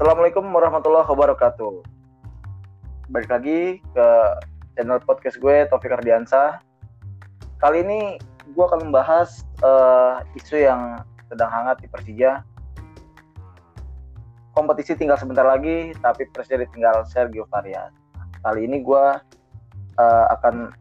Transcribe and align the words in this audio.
Assalamualaikum 0.00 0.48
warahmatullahi 0.56 1.04
wabarakatuh. 1.12 1.84
Balik 3.12 3.28
lagi 3.28 3.84
ke 3.92 4.08
channel 4.72 4.96
podcast 5.04 5.36
gue 5.36 5.68
Taufik 5.68 5.92
Ardiansa. 5.92 6.64
Kali 7.60 7.84
ini 7.84 8.16
gue 8.48 8.64
akan 8.64 8.88
membahas 8.88 9.44
uh, 9.60 10.24
isu 10.32 10.64
yang 10.64 11.04
sedang 11.28 11.52
hangat 11.52 11.84
di 11.84 11.86
Persija. 11.92 12.40
Kompetisi 14.56 14.96
tinggal 14.96 15.20
sebentar 15.20 15.44
lagi, 15.44 15.92
tapi 16.00 16.24
Persija 16.32 16.64
ditinggal 16.64 17.04
Sergio 17.04 17.44
Varias. 17.52 17.92
Kali 18.40 18.64
ini 18.64 18.80
gue 18.80 19.04
uh, 20.00 20.26
akan 20.32 20.72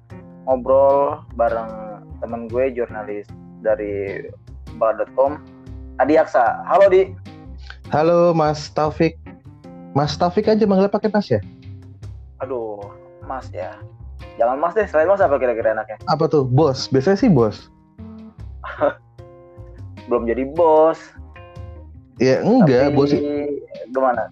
ngobrol 0.48 1.28
bareng 1.36 2.08
temen 2.24 2.48
gue 2.48 2.72
jurnalis 2.72 3.28
dari 3.60 4.32
bala.com 4.80 5.44
Adi 6.00 6.15
Aksa. 6.15 6.64
Halo 6.64 6.88
Di. 6.88 7.36
Halo 7.89 8.38
Mas 8.38 8.70
Taufik. 8.70 9.18
Mas 9.98 10.14
Taufik 10.14 10.46
aja 10.46 10.61
manggil 10.70 10.93
pakai 10.93 11.10
Mas 11.10 11.25
ya? 11.25 11.42
Aduh, 12.38 12.78
Mas 13.25 13.50
ya. 13.50 13.74
Jangan 14.38 14.62
Mas 14.62 14.78
deh, 14.78 14.86
selain 14.86 15.10
Mas 15.10 15.18
apa 15.18 15.42
kira-kira 15.42 15.74
enaknya? 15.74 15.98
Apa 16.06 16.29
tuh? 16.29 16.46
Bos. 16.46 16.86
Biasanya 16.93 17.18
sih 17.18 17.34
bos. 17.34 17.74
Belum 20.07 20.29
jadi 20.29 20.46
bos. 20.54 21.02
Ya 22.21 22.46
enggak, 22.46 22.93
Tapi, 22.93 22.96
bos. 22.96 23.10
Gimana? 23.90 24.24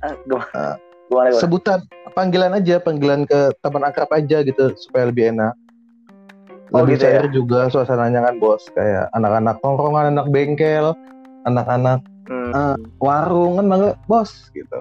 Eh, 0.00 0.14
Gimana? 0.24 0.48
Uh, 0.56 0.74
gimana, 1.12 1.26
gimana? 1.28 1.40
Sebutan 1.44 1.78
panggilan 2.16 2.56
aja, 2.56 2.80
panggilan 2.80 3.28
ke 3.28 3.52
teman 3.60 3.84
akrab 3.84 4.08
aja 4.16 4.40
gitu 4.40 4.72
supaya 4.80 5.12
lebih 5.12 5.36
enak. 5.36 5.52
Oh, 6.72 6.84
Lebih 6.84 6.96
gitu 7.00 7.04
cair 7.04 7.24
ya? 7.28 7.32
juga 7.32 7.60
suasananya 7.68 8.28
kan 8.28 8.34
bos, 8.40 8.64
kayak 8.72 9.08
anak-anak 9.16 9.56
tongkrongan, 9.64 10.12
anak 10.16 10.26
bengkel, 10.28 10.92
anak-anak 11.48 12.00
Hmm. 12.28 12.52
eh, 12.52 12.76
warung 12.98 13.56
kan 13.56 13.66
manggil 13.66 13.92
bos 14.04 14.52
gitu. 14.52 14.78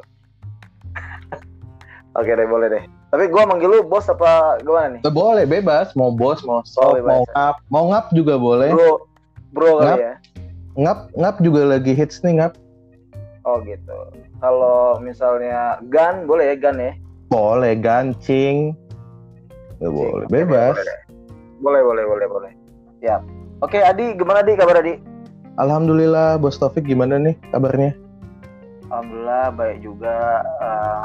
Oke 2.17 2.30
deh, 2.30 2.44
boleh 2.44 2.67
deh. 2.67 2.83
Tapi 3.08 3.23
gua 3.27 3.45
manggil 3.45 3.69
lu 3.69 3.80
bos 3.81 4.03
apa 4.05 4.59
gimana 4.59 4.97
nih? 4.97 5.02
Eh, 5.02 5.13
boleh 5.13 5.45
bebas, 5.45 5.94
mau 5.94 6.11
bos, 6.11 6.44
mau 6.44 6.59
Oh, 6.59 6.63
sob, 6.66 6.97
bebas. 6.97 7.07
mau 7.07 7.22
ngap, 7.25 7.55
mau 7.69 7.85
ngap 7.88 8.05
juga 8.11 8.35
boleh. 8.35 8.69
Bro, 8.69 8.94
bro 9.52 9.72
kali 9.77 9.85
Ngap. 9.85 9.97
ya. 9.97 10.13
Ngap, 10.77 10.99
ngap 11.16 11.35
juga 11.39 11.61
lagi 11.67 11.94
hits 11.94 12.19
nih 12.19 12.38
ngap. 12.38 12.53
Oh 13.41 13.63
gitu. 13.63 13.95
Kalau 14.38 15.00
misalnya 15.00 15.79
Gan 15.88 16.27
boleh 16.27 16.52
ya 16.52 16.55
Gan 16.59 16.77
ya? 16.77 16.94
Boleh 17.27 17.73
gancing. 17.75 18.75
Nggak 19.77 19.94
boleh, 19.94 20.25
bebas. 20.27 20.75
Boleh, 21.59 21.81
boleh, 21.81 22.03
boleh, 22.03 22.27
boleh. 22.27 22.52
Siap. 23.00 23.22
Oke, 23.59 23.79
Adi, 23.79 24.13
gimana 24.13 24.41
Adi? 24.41 24.53
Kabar 24.53 24.79
Adi? 24.79 24.97
Alhamdulillah, 25.58 26.38
Bos 26.38 26.61
Taufik 26.61 26.86
gimana 26.86 27.17
nih 27.17 27.33
kabarnya? 27.50 27.97
Alhamdulillah 28.94 29.50
baik 29.58 29.81
juga. 29.81 30.45
Eh, 30.61 31.03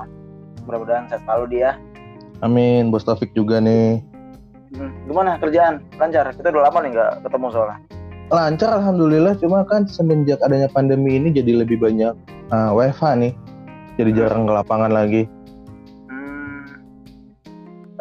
mudah-mudahan 0.69 1.09
sehat 1.09 1.25
selalu 1.25 1.57
dia. 1.57 1.81
Amin, 2.45 2.93
Bos 2.93 3.09
Taufik 3.09 3.33
juga 3.33 3.65
nih. 3.65 4.05
Hmm, 4.77 4.93
gimana 5.09 5.41
kerjaan? 5.41 5.81
Lancar? 5.97 6.37
Kita 6.37 6.53
udah 6.53 6.69
lama 6.69 6.79
nih 6.85 6.91
nggak 6.93 7.13
ketemu 7.25 7.47
soalnya. 7.49 7.79
Lancar 8.29 8.71
Alhamdulillah, 8.77 9.41
cuma 9.41 9.65
kan 9.65 9.89
semenjak 9.89 10.41
adanya 10.45 10.69
pandemi 10.69 11.17
ini 11.17 11.33
jadi 11.33 11.65
lebih 11.65 11.81
banyak 11.81 12.13
uh, 12.53 12.77
WFH 12.77 13.05
nih. 13.25 13.33
Jadi 13.97 14.11
jarang 14.13 14.45
ke 14.45 14.53
lapangan 14.53 14.93
lagi. 14.93 15.25
Hmm. 16.13 16.77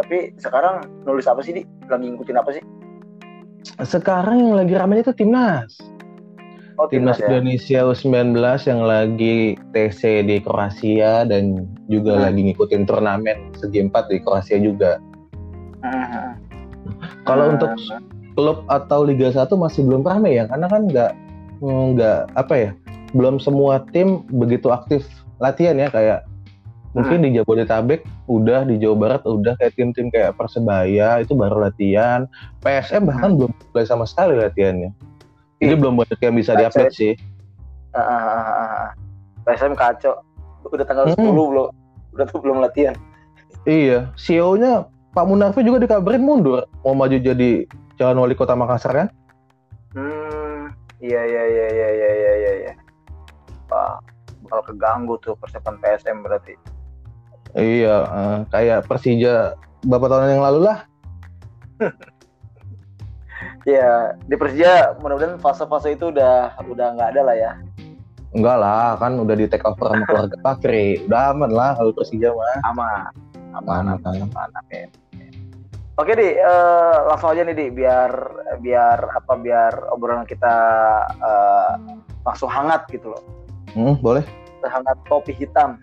Tapi 0.04 0.36
sekarang 0.36 0.84
nulis 1.08 1.28
apa 1.32 1.40
sih, 1.44 1.56
Di? 1.56 1.64
Lagi 1.88 2.12
ngikutin 2.12 2.36
apa 2.36 2.50
sih? 2.52 2.64
Sekarang 3.88 4.36
yang 4.36 4.56
lagi 4.60 4.76
rame 4.76 5.00
itu 5.00 5.16
Timnas. 5.16 5.80
Oh, 6.82 6.90
Timnas 6.90 7.22
ya. 7.22 7.30
Indonesia 7.30 7.86
U19 7.86 8.34
yang 8.66 8.82
lagi 8.82 9.54
TC 9.70 10.26
di 10.26 10.42
Kroasia 10.42 11.30
dan 11.30 11.70
juga 11.86 12.18
Hmm. 12.18 12.24
lagi 12.26 12.42
ngikutin 12.50 12.90
turnamen 12.90 13.54
segi 13.54 13.86
4 13.86 14.10
di 14.10 14.18
Kroasia 14.18 14.58
juga. 14.58 14.98
Hmm. 15.86 16.42
Kalau 17.30 17.46
Hmm. 17.46 17.54
untuk 17.62 17.72
klub 18.34 18.66
atau 18.66 19.06
Liga 19.06 19.30
1 19.30 19.54
masih 19.62 19.86
belum 19.86 20.02
rame 20.02 20.34
ya 20.34 20.50
karena 20.50 20.66
kan 20.66 20.90
nggak 20.90 21.12
nggak 21.62 22.34
apa 22.34 22.54
ya 22.58 22.72
belum 23.14 23.38
semua 23.38 23.86
tim 23.94 24.26
begitu 24.34 24.74
aktif 24.74 25.06
latihan 25.38 25.78
ya 25.78 25.94
kayak 25.94 26.26
mungkin 26.98 27.22
di 27.22 27.38
Jabodetabek 27.38 28.02
udah 28.26 28.66
di 28.66 28.82
Jawa 28.82 28.96
Barat 28.98 29.22
udah 29.30 29.54
kayak 29.62 29.78
tim-tim 29.78 30.10
kayak 30.10 30.34
Persebaya 30.40 31.22
itu 31.22 31.38
baru 31.38 31.70
latihan 31.70 32.26
PSM 32.66 33.06
bahkan 33.06 33.38
belum 33.38 33.52
mulai 33.54 33.86
sama 33.86 34.10
sekali 34.10 34.40
latihannya 34.42 34.90
jadi 35.62 35.74
Ih, 35.74 35.78
belum 35.78 35.94
banyak 35.96 36.20
yang 36.20 36.34
bisa 36.34 36.52
diupdate 36.54 36.92
sih 36.92 37.14
ah, 37.92 38.02
ah, 38.02 38.26
ah. 38.58 38.86
PSM 39.42 39.74
kacau. 39.74 40.18
Udah 40.64 40.84
tanggal 40.84 41.06
Hmm. 41.12 41.34
10 41.34 41.50
belum? 41.50 41.68
Udah 42.12 42.26
tuh 42.26 42.40
belum 42.40 42.58
latihan. 42.60 42.94
iya 43.64 44.10
CEO-nya 44.16 44.86
Pak 45.12 45.22
Munarfi 45.24 45.62
juga 45.62 45.78
dikabarin 45.78 46.20
mundur 46.20 46.64
mau 46.82 46.92
maju 46.92 47.14
jadi 47.14 47.68
calon 47.94 48.18
wali 48.20 48.34
kota 48.34 48.54
Makassar 48.54 48.92
kan 48.92 49.08
Hmm. 49.92 50.72
Iya, 50.98 51.20
iya, 51.20 51.44
iya, 51.44 51.66
iya, 51.68 51.90
iya, 51.92 52.10
iya, 52.12 52.32
iya. 52.34 52.52
iya. 52.62 52.74
Wah, 53.68 54.00
bakal 54.42 54.62
keganggu 54.68 55.18
tuh 55.18 55.36
persiapan 55.36 55.76
PSM 55.78 56.18
berarti. 56.22 56.54
iya 57.54 57.96
eh, 58.02 58.38
kayak 58.48 58.86
Persija 58.86 59.54
beberapa 59.82 60.16
tahun 60.16 60.32
yang 60.32 60.44
lalu 60.44 60.60
lah 60.64 60.78
Ya, 63.62 64.18
di 64.26 64.34
Persija 64.34 64.98
mudah-mudahan 64.98 65.38
fase-fase 65.38 65.94
itu 65.94 66.10
udah 66.10 66.58
udah 66.66 66.88
nggak 66.98 67.10
ada 67.14 67.22
lah 67.22 67.36
ya. 67.38 67.52
Enggak 68.34 68.58
lah, 68.58 68.96
kan 68.98 69.20
udah 69.22 69.36
di 69.38 69.46
take 69.46 69.62
over 69.68 69.92
sama 69.92 70.06
keluarga 70.08 70.38
Pakri. 70.46 71.04
Udah 71.06 71.36
aman 71.36 71.52
lah 71.52 71.78
kalau 71.78 71.94
Persija 71.94 72.34
mah. 72.34 72.58
Aman. 72.66 73.02
Aman, 73.52 73.84
Aman, 73.86 74.00
aman, 74.02 74.16
aman. 74.32 74.50
aman. 74.50 74.88
Oke 76.00 76.16
di, 76.18 76.34
eh, 76.34 76.96
langsung 77.06 77.36
aja 77.36 77.44
nih 77.46 77.54
di, 77.54 77.68
biar 77.70 78.10
biar 78.64 78.98
apa 79.12 79.34
biar 79.38 79.92
obrolan 79.94 80.26
kita 80.26 80.56
eh, 81.22 81.72
langsung 82.26 82.50
hangat 82.50 82.88
gitu 82.90 83.14
loh, 83.14 83.22
Hmm, 83.76 84.00
boleh. 84.02 84.24
hangat 84.66 84.98
topi 85.06 85.36
hitam. 85.36 85.78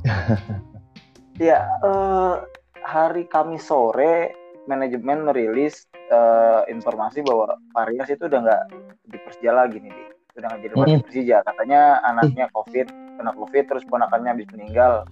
ya, 1.42 1.58
eh, 1.66 2.34
hari 2.80 3.26
Kamis 3.26 3.66
sore 3.66 4.32
manajemen 4.66 5.26
merilis 5.26 5.86
eh, 6.10 6.62
informasi 6.70 7.24
bahwa 7.26 7.58
Varias 7.74 8.08
itu 8.10 8.26
udah 8.26 8.40
nggak 8.42 8.62
di 9.10 9.18
Persija 9.18 9.52
lagi 9.52 9.78
nih, 9.82 9.90
di. 9.90 10.04
udah 10.32 10.48
nggak 10.48 10.60
jadi 10.64 10.74
pelatih. 10.74 11.00
Persija. 11.04 11.36
Katanya 11.44 11.80
anaknya 12.08 12.46
COVID, 12.56 12.86
kena 13.20 13.32
COVID, 13.36 13.64
terus 13.68 13.84
ponakannya 13.88 14.30
habis 14.32 14.48
meninggal. 14.54 15.04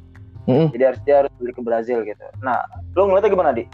Jadi 0.49 0.83
harus 0.83 1.01
dia 1.05 1.17
harus 1.25 1.33
beli 1.39 1.53
ke 1.53 1.63
Brazil 1.63 2.03
gitu. 2.03 2.25
Nah, 2.41 2.59
lu 2.97 3.07
ngeliatnya 3.07 3.31
gimana 3.31 3.51
di? 3.53 3.65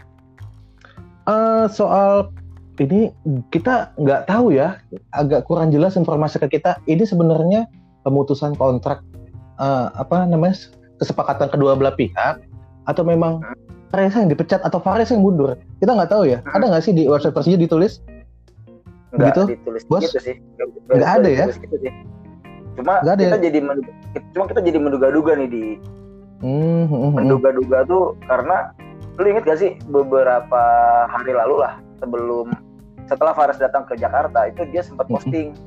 Eh, 1.27 1.65
soal 1.71 2.29
ini 2.77 3.09
kita 3.49 3.95
nggak 3.97 4.29
tahu 4.29 4.53
ya, 4.53 4.77
agak 5.15 5.47
kurang 5.49 5.73
jelas 5.73 5.97
informasi 5.97 6.37
ke 6.37 6.59
kita. 6.59 6.77
Ini 6.85 7.03
sebenarnya 7.07 7.65
pemutusan 8.05 8.53
kontrak 8.59 9.01
eh, 9.57 9.87
apa 9.95 10.27
namanya 10.27 10.69
kesepakatan 11.01 11.49
kedua 11.49 11.73
belah 11.73 11.95
pihak 11.95 12.43
atau 12.87 13.03
memang 13.03 13.43
Fares 13.87 14.13
yang 14.13 14.27
dipecat 14.27 14.59
atau 14.63 14.79
Fares 14.83 15.09
yang 15.09 15.23
mundur? 15.23 15.55
Kita 15.79 15.95
nggak 15.95 16.11
tahu 16.11 16.27
ya. 16.27 16.43
Ada 16.51 16.65
nggak 16.67 16.83
sih 16.83 16.91
di 16.91 17.07
website 17.07 17.31
Persija 17.31 17.55
ditulis? 17.55 18.03
Nggak 19.15 19.27
Gitu? 19.31 19.41
ditulis 19.55 19.83
Bos? 19.87 20.01
gitu 20.03 20.19
sih. 20.19 20.35
Nggak 20.91 21.11
ada 21.21 21.29
ya? 21.29 21.45
gitu 21.47 21.77
sih. 21.79 21.91
Cuma 22.75 22.99
Nggak 23.01 23.13
ada 23.15 23.23
kita 23.23 23.37
ya? 23.39 23.43
jadi 23.49 23.59
menduga, 23.63 23.91
cuma 24.35 24.43
kita 24.45 24.61
jadi 24.61 24.77
menduga-duga 24.77 25.31
nih 25.39 25.49
di 25.49 25.65
Hmm, 26.37 26.85
hmm, 26.85 26.85
hmm, 26.85 27.01
hmm. 27.01 27.13
menduga-duga 27.17 27.77
tuh 27.89 28.13
karena 28.29 28.69
lu 29.17 29.25
inget 29.25 29.49
gak 29.49 29.57
sih 29.57 29.73
beberapa 29.89 30.61
hari 31.09 31.33
lalu 31.33 31.65
lah 31.65 31.81
sebelum 31.97 32.53
setelah 33.09 33.33
Fares 33.33 33.57
datang 33.57 33.89
ke 33.89 33.97
Jakarta 33.97 34.45
itu 34.45 34.61
dia 34.69 34.85
sempat 34.85 35.09
Mm-mm. 35.09 35.17
posting 35.17 35.57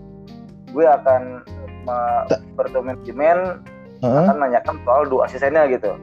gue 0.70 0.86
akan 0.86 1.42
bertemu 2.54 2.94
manajemen 2.94 3.38
Heeh. 3.98 4.14
akan 4.30 4.36
nanyakan 4.38 4.76
soal 4.86 5.02
dua 5.10 5.26
asistennya 5.26 5.66
gitu 5.66 5.98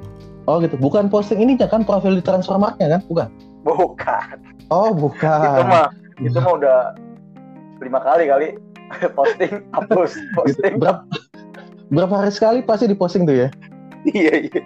Oh 0.47 0.63
gitu. 0.63 0.79
Bukan 0.79 1.11
posting 1.11 1.44
ini 1.44 1.59
kan 1.59 1.83
profil 1.83 2.15
di 2.15 2.23
Transfermarktnya 2.23 2.97
kan? 2.97 3.01
Bukan. 3.05 3.27
bukan 3.67 4.38
Oh 4.71 4.91
itu 4.91 4.99
bukan. 4.99 5.63
mah 5.67 5.88
itu 6.23 6.38
mah 6.39 6.53
udah 6.55 6.77
lima 7.83 7.99
kali 8.01 8.23
kali 8.27 8.47
posting 9.17 9.61
hapus 9.75 10.11
posting 10.39 10.79
berapa 10.79 11.03
berapa 11.91 12.15
hari 12.25 12.31
sekali 12.31 12.59
pasti 12.63 12.88
diposting 12.89 13.27
tuh 13.27 13.47
ya 13.47 13.49
iya 14.11 14.33
iya 14.49 14.61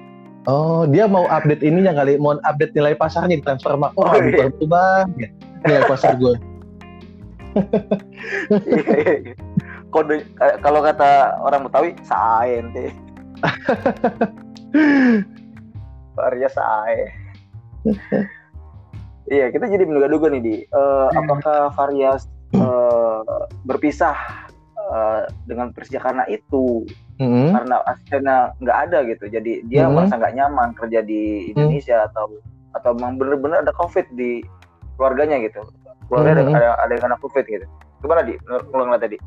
oh 0.48 0.88
dia 0.88 1.06
mau 1.06 1.28
update 1.28 1.62
ininya 1.62 1.94
kali 1.94 2.18
mau 2.18 2.40
update 2.46 2.74
nilai 2.74 2.96
pasarnya 2.96 3.38
di 3.38 3.44
transfer 3.44 3.76
market 3.78 3.98
oh, 4.00 4.08
Oh, 4.10 4.18
iya. 4.22 4.48
itu 4.50 4.66
bang 4.66 5.06
Ya, 5.20 5.28
nilai 5.68 5.84
pasar 5.90 6.16
gue 6.18 6.36
Iya, 7.52 8.80
iya, 8.96 9.14
iya. 9.28 9.34
kode 9.92 10.24
eh, 10.24 10.56
kalau 10.64 10.80
kata 10.80 11.36
orang 11.44 11.68
Betawi 11.68 11.92
saen 12.08 12.72
Arya 16.20 16.50
sae. 16.52 17.08
Iya 19.32 19.48
kita 19.48 19.64
jadi 19.70 19.88
menduga-duga 19.88 20.28
nih 20.28 20.42
di. 20.44 20.56
Eh, 20.66 21.08
apakah 21.16 21.72
Varias 21.72 22.28
eh, 22.52 23.22
berpisah 23.64 24.18
eh, 24.76 25.22
dengan 25.48 25.72
Persija 25.72 26.04
karena 26.04 26.28
itu? 26.28 26.84
Hmm. 27.22 27.54
karena 27.54 27.86
asistennya 27.86 28.50
nggak 28.66 28.78
ada 28.90 29.06
gitu. 29.06 29.30
Jadi 29.30 29.62
dia 29.70 29.86
Mhm. 29.86 29.94
merasa 29.94 30.18
nggak 30.18 30.34
nyaman 30.42 30.74
kerja 30.74 31.06
di 31.06 31.54
Indonesia 31.54 32.10
atau 32.10 32.34
atau 32.74 32.98
memang 32.98 33.22
bener-bener 33.22 33.62
ada 33.62 33.70
covid 33.78 34.10
di 34.18 34.42
keluarganya 34.98 35.38
gitu. 35.46 35.62
Keluarga 36.10 36.42
Mhm. 36.42 36.50
ada, 36.50 36.58
ada 36.58 36.70
ada 36.82 36.92
yang 36.98 37.04
kena 37.06 37.18
covid 37.22 37.46
gitu. 37.46 37.66
Gimana 38.02 38.26
di? 38.26 38.34
Ngeliat 38.50 39.02
tadi 39.06 39.18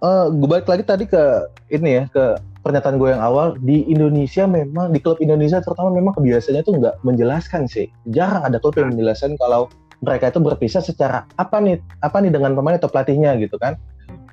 Eh, 0.00 0.26
gue 0.28 0.48
balik 0.48 0.68
lagi 0.68 0.84
tadi 0.84 1.04
ke 1.08 1.24
ini 1.72 1.90
ya 2.00 2.04
ke 2.12 2.36
pernyataan 2.60 3.00
gue 3.00 3.08
yang 3.12 3.22
awal 3.24 3.56
di 3.64 3.88
Indonesia 3.88 4.44
memang 4.44 4.92
di 4.92 5.00
klub 5.00 5.16
Indonesia 5.24 5.64
terutama 5.64 5.92
memang 5.92 6.12
kebiasaannya 6.16 6.62
tuh 6.64 6.74
nggak 6.76 6.94
menjelaskan 7.04 7.64
sih. 7.64 7.88
Jarang 8.12 8.44
ada 8.44 8.60
klub 8.60 8.76
yang 8.76 8.92
menjelaskan 8.92 9.36
kalau 9.40 9.72
mereka 10.00 10.32
itu 10.32 10.40
berpisah 10.40 10.80
secara 10.84 11.28
apa 11.36 11.60
nih 11.60 11.80
apa 12.04 12.20
nih 12.20 12.32
dengan 12.32 12.56
pemain 12.56 12.76
atau 12.76 12.88
pelatihnya 12.92 13.36
gitu 13.40 13.56
kan. 13.56 13.76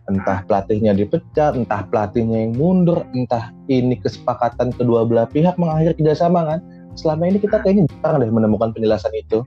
Entah 0.07 0.44
pelatihnya 0.47 0.95
dipecat 0.95 1.59
entah 1.59 1.83
pelatihnya 1.91 2.47
yang 2.47 2.53
mundur 2.56 3.03
entah 3.12 3.51
ini 3.68 4.00
kesepakatan 4.00 4.71
kedua 4.75 5.03
belah 5.03 5.27
pihak 5.27 5.59
mengakhiri 5.59 5.95
kerjasama 6.00 6.47
kan. 6.47 6.59
Selama 6.95 7.27
ini 7.29 7.38
kita 7.44 7.59
kayaknya 7.63 7.88
jarang 8.03 8.24
deh 8.24 8.31
menemukan 8.31 8.71
penjelasan 8.75 9.12
itu. 9.15 9.44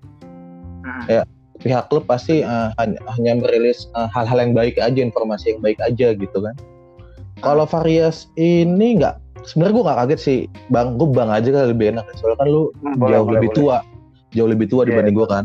Mhm. 0.80 1.28
pihak 1.60 1.92
klub 1.92 2.08
pasti 2.08 2.40
uh, 2.40 2.72
hanya, 2.80 2.96
hanya 3.20 3.36
merilis 3.36 3.92
uh, 3.92 4.08
hal-hal 4.08 4.40
yang 4.40 4.56
baik 4.56 4.80
aja, 4.80 4.96
informasi 4.96 5.52
yang 5.52 5.60
baik 5.60 5.76
aja 5.84 6.16
gitu 6.16 6.38
kan. 6.40 6.56
Kalau 7.40 7.64
Varias 7.64 8.28
ini 8.36 9.00
nggak, 9.00 9.16
sebenarnya 9.48 9.74
gue 9.74 9.84
nggak 9.88 9.98
kaget 10.04 10.20
sih, 10.20 10.38
bang, 10.68 11.00
gue 11.00 11.08
bang 11.08 11.30
aja 11.32 11.48
kan 11.48 11.62
lebih 11.72 11.86
enak. 11.96 12.04
Soalnya 12.20 12.36
kan 12.36 12.46
lu 12.48 12.62
Hmm, 12.78 13.00
boleh, 13.00 13.16
jauh 13.16 13.24
boleh, 13.24 13.34
lebih 13.40 13.48
boleh. 13.48 13.58
tua, 13.58 13.76
jauh 14.30 14.48
lebih 14.48 14.66
tua 14.68 14.82
Iya. 14.84 14.88
dibanding 14.92 15.16
gue 15.16 15.28
kan. 15.28 15.44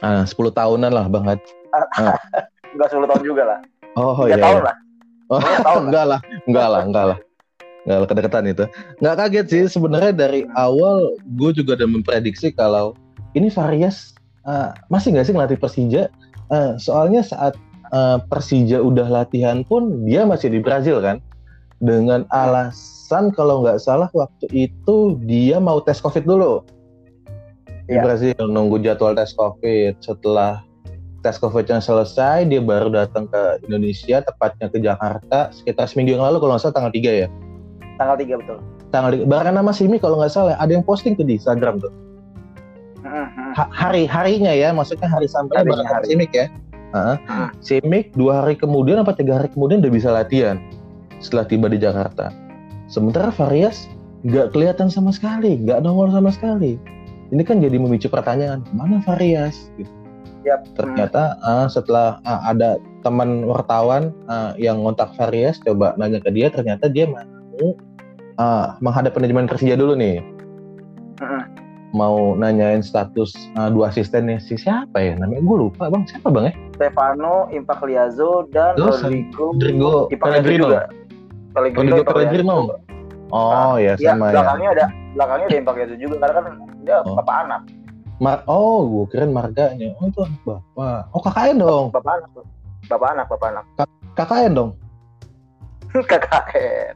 Ah, 0.00 0.24
10 0.24 0.50
tahunan 0.50 0.90
lah 0.90 1.06
bang 1.06 1.24
Had. 1.24 1.40
nggak 2.74 2.88
10 2.90 3.06
tahun 3.06 3.22
juga 3.22 3.42
lah 3.46 3.58
Oh 3.94 4.26
iya. 4.26 4.34
tahun 4.38 4.62
iya. 4.62 4.66
lah 4.66 4.76
Oh, 5.32 5.40
tahun 5.40 5.82
enggak 5.88 6.04
lah, 6.06 6.20
enggak 6.44 6.68
lah, 6.68 6.82
enggak 6.84 7.04
lah. 7.08 7.18
Enggak 7.84 7.98
lah 8.00 8.06
kedekatan 8.06 8.44
itu. 8.46 8.64
Enggak 9.00 9.14
kaget 9.18 9.46
sih 9.48 9.62
sebenarnya 9.70 10.12
dari 10.12 10.40
awal 10.54 11.14
gue 11.36 11.50
juga 11.52 11.78
udah 11.78 11.88
memprediksi 11.88 12.50
kalau 12.50 12.92
ini 13.32 13.48
Varias 13.48 14.12
uh, 14.44 14.72
masih 14.88 15.14
nggak 15.14 15.24
sih 15.24 15.32
ngelatih 15.32 15.58
Persija? 15.58 16.02
Uh, 16.48 16.76
soalnya 16.76 17.24
saat 17.24 17.56
uh, 17.94 18.18
Persija 18.26 18.82
udah 18.82 19.06
latihan 19.06 19.62
pun 19.62 20.02
dia 20.02 20.26
masih 20.26 20.50
di 20.50 20.58
Brazil 20.58 20.98
kan. 20.98 21.22
Dengan 21.78 22.24
alasan 22.32 23.30
kalau 23.34 23.60
nggak 23.62 23.78
salah 23.78 24.08
waktu 24.16 24.46
itu 24.50 25.18
dia 25.22 25.62
mau 25.62 25.78
tes 25.78 26.02
COVID 26.02 26.26
dulu. 26.26 26.66
Di 27.84 27.94
Iya. 27.94 28.02
Brazil 28.02 28.40
nunggu 28.48 28.80
jadwal 28.80 29.12
tes 29.14 29.36
COVID. 29.36 30.00
Setelah 30.00 30.64
tes 31.20 31.36
COVID-nya 31.36 31.80
selesai, 31.80 32.48
dia 32.48 32.60
baru 32.60 32.88
datang 32.92 33.28
ke 33.28 33.64
Indonesia, 33.68 34.20
tepatnya 34.24 34.68
ke 34.68 34.80
Jakarta, 34.80 35.52
sekitar 35.52 35.88
seminggu 35.88 36.16
yang 36.16 36.24
lalu 36.24 36.40
kalau 36.40 36.52
nggak 36.56 36.64
salah 36.64 36.76
tanggal 36.76 36.92
3 36.92 37.12
ya. 37.24 37.28
tanggal 37.94 38.16
3 38.18 38.40
betul 38.42 38.58
Tanggal 38.90 39.10
3. 39.22 39.30
Bahkan 39.30 39.52
nama 39.54 39.70
Simi 39.70 39.96
kalau 40.02 40.18
nggak 40.18 40.32
salah, 40.32 40.54
ada 40.58 40.72
yang 40.72 40.82
posting 40.82 41.14
tuh 41.14 41.22
di 41.26 41.38
Instagram 41.38 41.78
tuh. 41.78 41.92
Ha- 43.54 43.70
hari 43.70 44.08
harinya 44.08 44.50
ya, 44.50 44.72
maksudnya 44.72 45.06
hari 45.06 45.28
bareng 45.30 45.70
sama 45.70 45.84
hari. 45.86 46.06
Simic 46.10 46.30
ya. 46.34 46.46
Heeh. 46.94 47.16
Hmm. 47.26 47.50
Simic 47.58 48.14
dua 48.14 48.46
hari 48.46 48.54
kemudian 48.54 49.02
apa 49.02 49.12
tiga 49.18 49.42
hari 49.42 49.50
kemudian 49.50 49.82
udah 49.82 49.92
bisa 49.92 50.14
latihan 50.14 50.62
setelah 51.18 51.44
tiba 51.44 51.66
di 51.66 51.82
Jakarta. 51.82 52.30
Sementara 52.86 53.34
Varias 53.34 53.90
nggak 54.24 54.54
kelihatan 54.54 54.88
sama 54.88 55.10
sekali, 55.10 55.58
nggak 55.58 55.82
nongol 55.82 56.14
sama 56.14 56.30
sekali. 56.30 56.78
Ini 57.34 57.42
kan 57.42 57.58
jadi 57.58 57.76
memicu 57.76 58.06
pertanyaan, 58.06 58.62
mana 58.70 59.02
Varias? 59.02 59.74
Gitu. 59.74 59.90
Yap. 60.44 60.68
Ternyata 60.76 61.40
ah, 61.40 61.66
setelah 61.66 62.20
ah, 62.28 62.52
ada 62.52 62.76
teman 63.00 63.48
wartawan 63.48 64.12
ah, 64.28 64.52
yang 64.60 64.84
ngontak 64.84 65.12
Varias, 65.16 65.56
coba 65.64 65.96
nanya 65.96 66.20
ke 66.20 66.30
dia, 66.30 66.52
ternyata 66.52 66.86
dia 66.86 67.08
mau 67.08 67.74
ah, 68.36 68.76
menghadap 68.84 69.16
manajemen 69.16 69.48
Persija 69.48 69.74
dulu 69.74 69.96
nih. 69.96 70.20
Mau 71.94 72.34
nanyain 72.34 72.82
status 72.82 73.30
ah, 73.54 73.70
dua 73.70 73.86
asistennya 73.86 74.42
si 74.42 74.58
siapa 74.58 74.98
ya? 74.98 75.14
Namanya 75.14 75.40
gue 75.40 75.56
lupa 75.60 75.86
bang, 75.86 76.02
siapa 76.04 76.26
bang 76.26 76.50
ya? 76.50 76.52
Stefano 76.74 77.46
Impagliazzo 77.48 78.50
dan 78.50 78.74
Terus, 78.74 78.98
Rodrigo 79.30 80.10
Pellegrino. 80.10 80.66
juga 80.68 80.80
Pellegrino 81.54 82.02
Pellegrino. 82.02 82.56
Oh 83.30 83.78
ya 83.78 83.94
Iya, 83.94 84.10
sama 84.10 84.26
ya. 84.28 84.42
belakangnya 84.42 84.68
ada 84.72 84.84
belakangnya 85.14 85.46
ada 85.46 85.56
Impagliazzo 85.56 85.96
juga 85.96 86.16
karena 86.18 86.34
kan 86.36 86.44
dia 86.82 86.96
Oh. 87.00 87.14
bapak 87.14 87.36
anak 87.46 87.62
Mar 88.18 88.38
oh, 88.46 88.78
gue 88.84 89.04
kirain 89.10 89.30
marganya. 89.30 89.90
Oh 89.98 90.06
itu 90.06 90.20
anak 90.22 90.42
bapak. 90.42 91.00
Oh 91.10 91.20
KKN 91.20 91.56
dong. 91.58 91.86
bapak 91.90 92.12
anak 92.16 92.30
bapak 92.84 93.08
anak 93.10 93.26
bapak 93.26 93.48
anak 93.50 93.64
KKN 94.14 94.52
dong. 94.52 94.70
KKN 96.10 96.94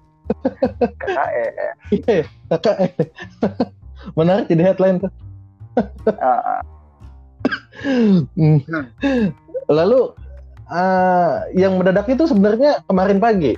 KKN 0.98 1.74
Iya, 1.94 2.22
KKN. 2.50 2.92
Menarik 4.14 4.46
jadi 4.48 4.72
headline 4.72 5.02
tuh. 5.02 5.12
Ah, 6.20 6.58
ah. 6.58 6.60
Lalu 9.68 10.00
eh, 10.68 11.34
yang 11.56 11.76
mendadak 11.80 12.08
itu 12.08 12.24
sebenarnya 12.28 12.80
kemarin 12.88 13.18
pagi. 13.20 13.54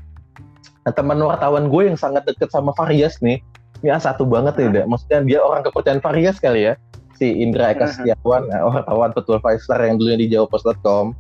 Nah, 0.87 0.93
teman 0.97 1.20
wartawan 1.20 1.69
gue 1.69 1.93
yang 1.93 1.99
sangat 1.99 2.25
deket 2.25 2.49
sama 2.50 2.73
Varias 2.73 3.20
nih, 3.20 3.38
ini 3.85 3.88
ah, 3.93 4.00
satu 4.00 4.25
banget 4.25 4.56
nih, 4.56 4.69
Dak. 4.81 4.87
maksudnya 4.88 5.19
dia 5.29 5.38
orang 5.44 5.61
kepercayaan 5.61 6.00
Varias 6.00 6.41
kali 6.41 6.73
ya, 6.73 6.75
si 7.20 7.29
Indra 7.41 7.76
Eka 7.76 7.85
Mhm. 7.85 7.93
Setiawan, 8.00 8.43
eh, 8.49 8.62
wartawan 8.64 9.11
betul 9.12 9.37
Five 9.44 9.61
Star 9.61 9.81
yang 9.85 10.00
dulunya 10.00 10.19
di 10.25 10.29
jawapos.com. 10.32 11.12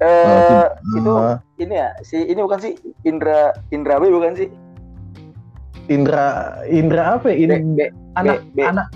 eh 0.00 0.64
itu 0.96 1.12
Eh, 1.12 1.36
ini 1.60 1.74
ya 1.76 1.92
si 2.00 2.24
ini 2.24 2.40
bukan 2.40 2.56
sih 2.56 2.72
Indra 3.04 3.52
Indra 3.68 4.00
B 4.00 4.08
bukan 4.08 4.32
sih 4.32 4.48
Indra 5.92 6.56
Indra 6.64 7.20
apa 7.20 7.28
ya? 7.28 7.52
In- 8.18 8.24
B, 8.24 8.26
anak 8.26 8.38
B. 8.54 8.58
anak 8.66 8.86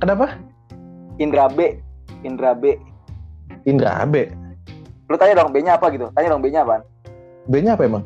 kenapa? 0.00 0.26
Indra 1.18 1.44
B 1.50 1.76
Indra 2.24 2.52
B 2.56 2.78
Indra 3.68 4.06
AB. 4.06 4.14
lu 5.08 5.16
tanya 5.16 5.40
dong 5.40 5.50
B-nya 5.56 5.80
apa 5.80 5.88
gitu 5.88 6.08
tanya 6.12 6.36
dong 6.36 6.44
B-nya 6.44 6.62
apa 6.64 6.84
B-nya 7.48 7.76
apa 7.76 7.88
emang? 7.88 8.04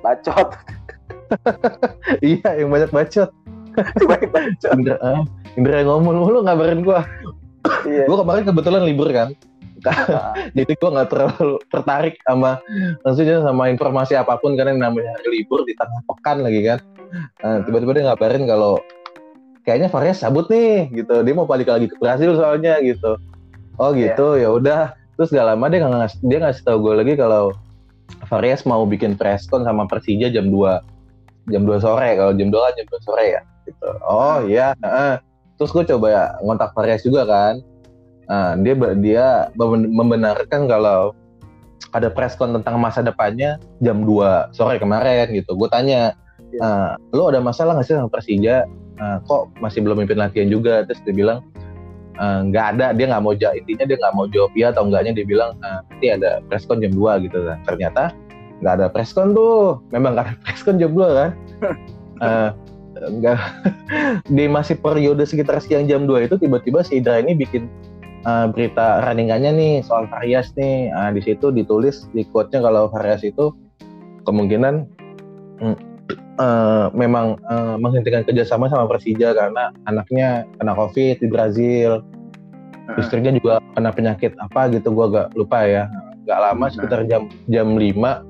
bacot 0.00 0.56
iya, 2.24 2.60
yang 2.60 2.68
banyak 2.68 2.90
bacot. 2.92 3.30
Banyak 4.04 4.30
bacot 4.32 4.72
Indra, 4.76 4.96
ah, 5.00 5.22
Indra 5.56 5.74
yang 5.80 5.88
ngomong 5.88 6.28
lu 6.28 6.40
ngabarin 6.44 6.84
gua. 6.84 7.04
iya 7.88 8.04
Gua 8.04 8.20
kemarin 8.24 8.44
kebetulan 8.44 8.82
libur 8.84 9.08
kan. 9.12 9.32
Jadi 10.56 10.72
gua 10.78 10.90
nggak 10.94 11.08
terlalu 11.10 11.58
tertarik 11.66 12.14
sama 12.22 12.62
maksudnya 13.02 13.42
sama 13.42 13.66
informasi 13.72 14.14
apa 14.14 14.38
pun 14.38 14.54
karena 14.54 14.76
namanya 14.78 15.14
libur 15.26 15.66
di 15.66 15.74
tengah 15.74 16.02
pekan 16.06 16.44
lagi 16.44 16.60
kan. 16.62 16.78
Nah, 17.44 17.60
tiba-tiba 17.66 17.92
dia 17.92 18.04
ngabarin 18.08 18.44
kalau 18.48 18.80
kayaknya 19.62 19.88
Varias 19.90 20.22
cabut 20.22 20.46
nih 20.50 20.90
gitu. 20.92 21.22
Dia 21.22 21.34
mau 21.34 21.46
balik 21.46 21.70
lagi 21.70 21.86
ke 21.90 21.96
Brasil 21.98 22.34
soalnya 22.34 22.78
gitu. 22.82 23.18
Oh 23.80 23.90
gitu, 23.94 24.36
ya 24.38 24.48
udah. 24.52 24.82
Terus 25.16 25.28
gak 25.32 25.46
lama 25.54 25.64
dia 25.70 25.78
nggak 25.84 25.92
ngasih 26.02 26.18
dia 26.24 26.38
ngasih 26.42 26.62
tahu 26.66 26.78
gue 26.88 26.94
lagi 26.98 27.14
kalau 27.14 27.54
Varias 28.28 28.62
mau 28.68 28.84
bikin 28.84 29.16
preskon 29.16 29.64
sama 29.64 29.88
Persija 29.88 30.28
jam 30.28 30.52
2 30.52 31.50
jam 31.50 31.62
2 31.64 31.82
sore 31.82 32.10
kalau 32.14 32.32
jam 32.36 32.48
2 32.52 32.58
kan 32.58 32.72
jam 32.76 32.86
2 32.86 33.06
sore 33.06 33.24
ya 33.38 33.40
gitu. 33.66 33.88
Oh 34.04 34.42
iya, 34.44 34.74
heeh. 34.78 35.14
Terus 35.56 35.70
gue 35.70 35.84
coba 35.94 36.06
ya 36.10 36.24
ngontak 36.42 36.74
Varias 36.74 37.02
juga 37.06 37.22
kan. 37.24 37.62
Nah, 38.26 38.56
dia 38.58 38.74
dia 38.98 39.26
mem- 39.54 39.92
membenarkan 39.92 40.66
kalau 40.70 41.12
ada 41.92 42.08
preskon 42.08 42.56
tentang 42.56 42.80
masa 42.80 43.04
depannya 43.04 43.60
jam 43.84 44.02
2 44.02 44.54
sore 44.56 44.80
kemarin 44.80 45.28
gitu. 45.34 45.52
Gue 45.52 45.68
tanya, 45.68 46.16
"Ah, 46.62 46.96
lo 47.12 47.28
ada 47.28 47.42
masalah 47.44 47.76
nggak 47.76 47.86
sih 47.86 47.94
sama 47.98 48.08
Persija? 48.08 48.64
Ah, 49.02 49.18
kok 49.26 49.50
masih 49.58 49.82
belum 49.82 50.06
mimpin 50.06 50.14
latihan 50.14 50.46
juga? 50.46 50.86
Terus 50.86 51.02
dia 51.02 51.10
bilang, 51.10 51.42
"Ah, 52.22 52.46
nggak 52.46 52.78
ada, 52.78 52.86
dia 52.94 53.10
nggak 53.10 53.22
mau 53.26 53.34
jawab. 53.34 53.58
Intinya 53.58 53.84
dia 53.90 53.96
nggak 53.98 54.14
mau 54.14 54.26
jawab 54.30 54.52
iya 54.54 54.70
atau 54.70 54.86
enggaknya. 54.86 55.12
Dia 55.18 55.26
bilang, 55.26 55.58
"Ah, 55.66 55.82
nanti 55.90 56.06
ada 56.14 56.38
preskon 56.46 56.78
jam 56.78 56.94
2 56.94 57.18
gitu 57.26 57.42
kan. 57.42 57.58
Ternyata 57.66 58.14
nggak 58.62 58.74
ada 58.78 58.86
preskon 58.94 59.34
tuh. 59.34 59.82
Memang 59.90 60.14
nggak 60.14 60.26
ada 60.30 60.34
preskon 60.46 60.78
jam 60.78 60.94
2 60.94 61.08
kan. 61.10 61.30
Ah, 62.22 62.54
nggak 62.94 63.34
di 64.38 64.46
masih 64.46 64.78
periode 64.78 65.26
sekitar 65.26 65.58
siang 65.58 65.90
jam 65.90 66.06
2 66.06 66.30
itu 66.30 66.38
tiba-tiba 66.38 66.86
si 66.86 67.02
Indra 67.02 67.18
ini 67.18 67.34
bikin 67.34 67.66
uh, 68.22 68.46
berita 68.46 69.02
runningannya 69.02 69.50
nih 69.58 69.74
soal 69.82 70.06
Varias 70.06 70.54
nih. 70.54 70.94
Ah, 70.94 71.10
di 71.10 71.18
situ 71.18 71.50
ditulis 71.50 72.06
di 72.14 72.22
quote-nya 72.30 72.62
kalau 72.62 72.86
Varias 72.94 73.26
itu 73.26 73.50
kemungkinan 74.22 74.86
mm, 75.58 75.91
eh, 76.14 76.86
memang 76.92 77.36
eh, 77.40 77.76
menghentikan 77.76 78.22
kerjasama 78.22 78.66
sama 78.66 78.86
Persija 78.86 79.32
karena 79.32 79.70
anaknya 79.84 80.28
kena 80.56 80.72
COVID 80.72 81.16
di 81.18 81.26
Brazil. 81.26 82.00
Hmm. 82.82 82.98
Istrinya 82.98 83.30
juga 83.30 83.54
kena 83.72 83.90
penyakit 83.90 84.34
apa 84.36 84.66
gitu, 84.68 84.90
gua 84.90 85.06
agak 85.06 85.26
lupa 85.32 85.62
ya. 85.62 85.84
Gak 86.22 86.38
lama 86.40 86.66
Hmm. 86.66 86.74
sekitar 86.74 87.00
jam 87.04 87.22
jam 87.46 87.74
5 87.74 88.22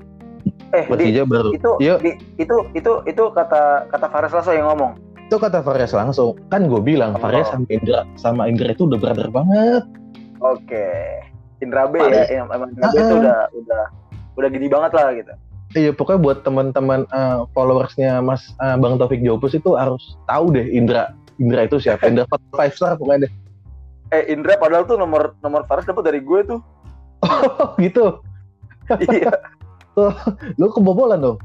eh 0.71 0.83
di, 0.83 0.89
Persija 0.89 1.23
baru. 1.23 1.49
itu 1.51 1.71
Yuk, 1.79 1.97
di, 1.99 2.11
itu 2.37 2.55
itu 2.73 2.91
itu 3.03 3.23
kata 3.29 3.87
kata 3.87 4.07
Fares 4.07 4.31
langsung 4.31 4.53
yang 4.53 4.67
ngomong 4.67 4.93
itu 5.23 5.35
kata 5.39 5.61
Varias 5.61 5.89
langsung. 5.91 6.37
Kan 6.47 6.67
gue 6.67 6.77
bilang 6.79 7.13
Oh. 7.13 7.19
Varias 7.19 7.47
sama 7.47 7.65
Indra 7.67 7.99
sama 8.15 8.45
Indra 8.45 8.69
itu 8.69 8.85
udah 8.85 8.97
brother 8.97 9.27
banget. 9.27 9.81
oke 10.39 10.85
Indra 11.59 11.87
B 11.87 11.95
Fares. 11.95 12.27
ya 12.27 12.41
em- 12.41 12.51
emang 12.51 12.69
Indra 12.71 12.87
B 12.87 12.95
itu 12.95 13.05
Ah. 13.07 13.19
udah 13.19 13.39
udah 13.55 13.83
udah 14.33 14.49
gini 14.49 14.67
banget 14.67 14.91
lah 14.91 15.07
gitu 15.13 15.33
Iya 15.73 15.91
pokoknya 15.93 16.21
buat 16.21 16.39
teman-teman 16.45 17.09
uh, 17.09 17.49
followersnya 17.57 18.21
Mas 18.21 18.53
uh, 18.61 18.77
Bang 18.77 19.01
Taufik 19.01 19.25
Jopus 19.25 19.57
itu 19.57 19.73
harus 19.73 20.17
tahu 20.29 20.53
deh 20.53 20.69
Indra 20.69 21.17
Indra 21.41 21.65
itu 21.65 21.81
siapa 21.81 22.05
Indra 22.05 22.29
five 22.53 22.73
star 22.77 22.93
pokoknya 22.93 23.25
deh. 23.25 23.31
Eh 24.13 24.23
Indra 24.29 24.53
padahal 24.61 24.85
tuh 24.85 25.01
nomor 25.01 25.33
nomor 25.41 25.65
Faris 25.65 25.89
dapat 25.89 26.13
dari 26.13 26.21
gue 26.21 26.39
tuh. 26.45 26.61
Oh 27.25 27.73
gitu. 27.83 28.21
iya. 29.09 29.33
Tuh, 29.97 30.13
lu 30.61 30.69
kebobolan 30.69 31.21
dong. 31.21 31.37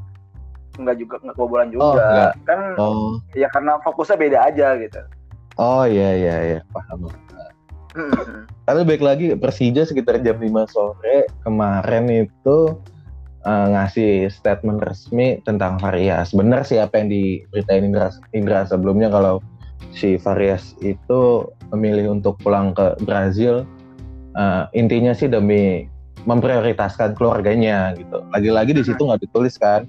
Enggak 0.76 1.00
juga 1.00 1.14
enggak 1.24 1.34
kebobolan 1.40 1.68
juga. 1.72 1.82
Oh, 1.84 1.94
enggak. 1.96 2.32
Kan 2.44 2.60
Oh. 2.76 3.10
ya 3.32 3.48
karena 3.48 3.80
fokusnya 3.80 4.16
beda 4.20 4.38
aja 4.52 4.76
gitu. 4.76 5.00
Oh 5.56 5.88
iya 5.88 6.10
iya 6.14 6.36
iya 6.54 6.60
paham. 6.70 7.08
Hmm. 7.96 8.44
Tapi 8.68 8.84
baik 8.84 9.00
lagi 9.02 9.32
Persija 9.34 9.88
sekitar 9.88 10.20
jam 10.20 10.36
5 10.38 10.52
sore 10.70 11.24
kemarin 11.42 12.28
itu 12.28 12.76
uh, 13.48 13.66
ngasih 13.72 14.28
statement 14.28 14.84
resmi 14.84 15.40
tentang 15.48 15.80
Varias. 15.80 16.36
Bener 16.36 16.60
sih 16.68 16.76
apa 16.76 17.00
yang 17.00 17.08
diberitain 17.08 17.88
Indra, 17.88 18.12
Indra 18.36 18.68
sebelumnya 18.68 19.08
kalau 19.08 19.40
si 19.96 20.20
Varias 20.20 20.76
itu 20.84 21.48
memilih 21.72 22.12
untuk 22.12 22.36
pulang 22.44 22.76
ke 22.76 23.00
Brazil. 23.08 23.64
Uh, 24.36 24.68
intinya 24.76 25.16
sih 25.16 25.26
demi 25.26 25.88
memprioritaskan 26.28 27.16
keluarganya 27.16 27.96
gitu. 27.96 28.20
Lagi-lagi 28.30 28.76
di 28.76 28.84
situ 28.84 29.00
nggak 29.00 29.24
ditulis 29.24 29.56
kan. 29.56 29.88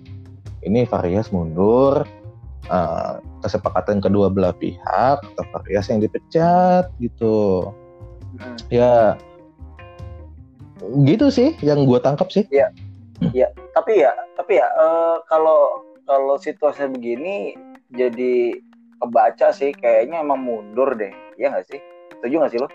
Ini 0.63 0.87
Varias 0.87 1.31
mundur, 1.31 2.07
uh, 2.71 3.13
kesepakatan 3.43 3.99
kedua 3.99 4.31
belah 4.31 4.55
pihak 4.55 5.19
atau 5.19 5.45
Varias 5.59 5.91
yang 5.91 5.99
dipecat 5.99 6.87
gitu. 7.03 7.69
Hmm. 8.39 8.55
Ya 8.71 9.19
gitu 11.03 11.27
sih 11.27 11.59
yang 11.59 11.83
gue 11.83 11.99
tangkap 11.99 12.31
sih. 12.31 12.47
Tapi 13.75 13.93
ya, 14.01 14.11
tapi 14.35 14.59
ya 14.59 14.67
eh, 14.67 15.17
kalau 15.29 15.85
kalau 16.09 16.35
situasinya 16.41 16.97
begini 16.97 17.53
jadi 17.93 18.57
kebaca 18.99 19.53
sih 19.55 19.71
kayaknya 19.73 20.21
emang 20.21 20.43
mundur 20.43 20.93
deh. 20.97 21.13
Iya 21.37 21.53
nggak 21.55 21.65
sih? 21.69 21.79
Setuju 22.19 22.35
nggak 22.41 22.51
sih 22.53 22.59
lo? 22.59 22.67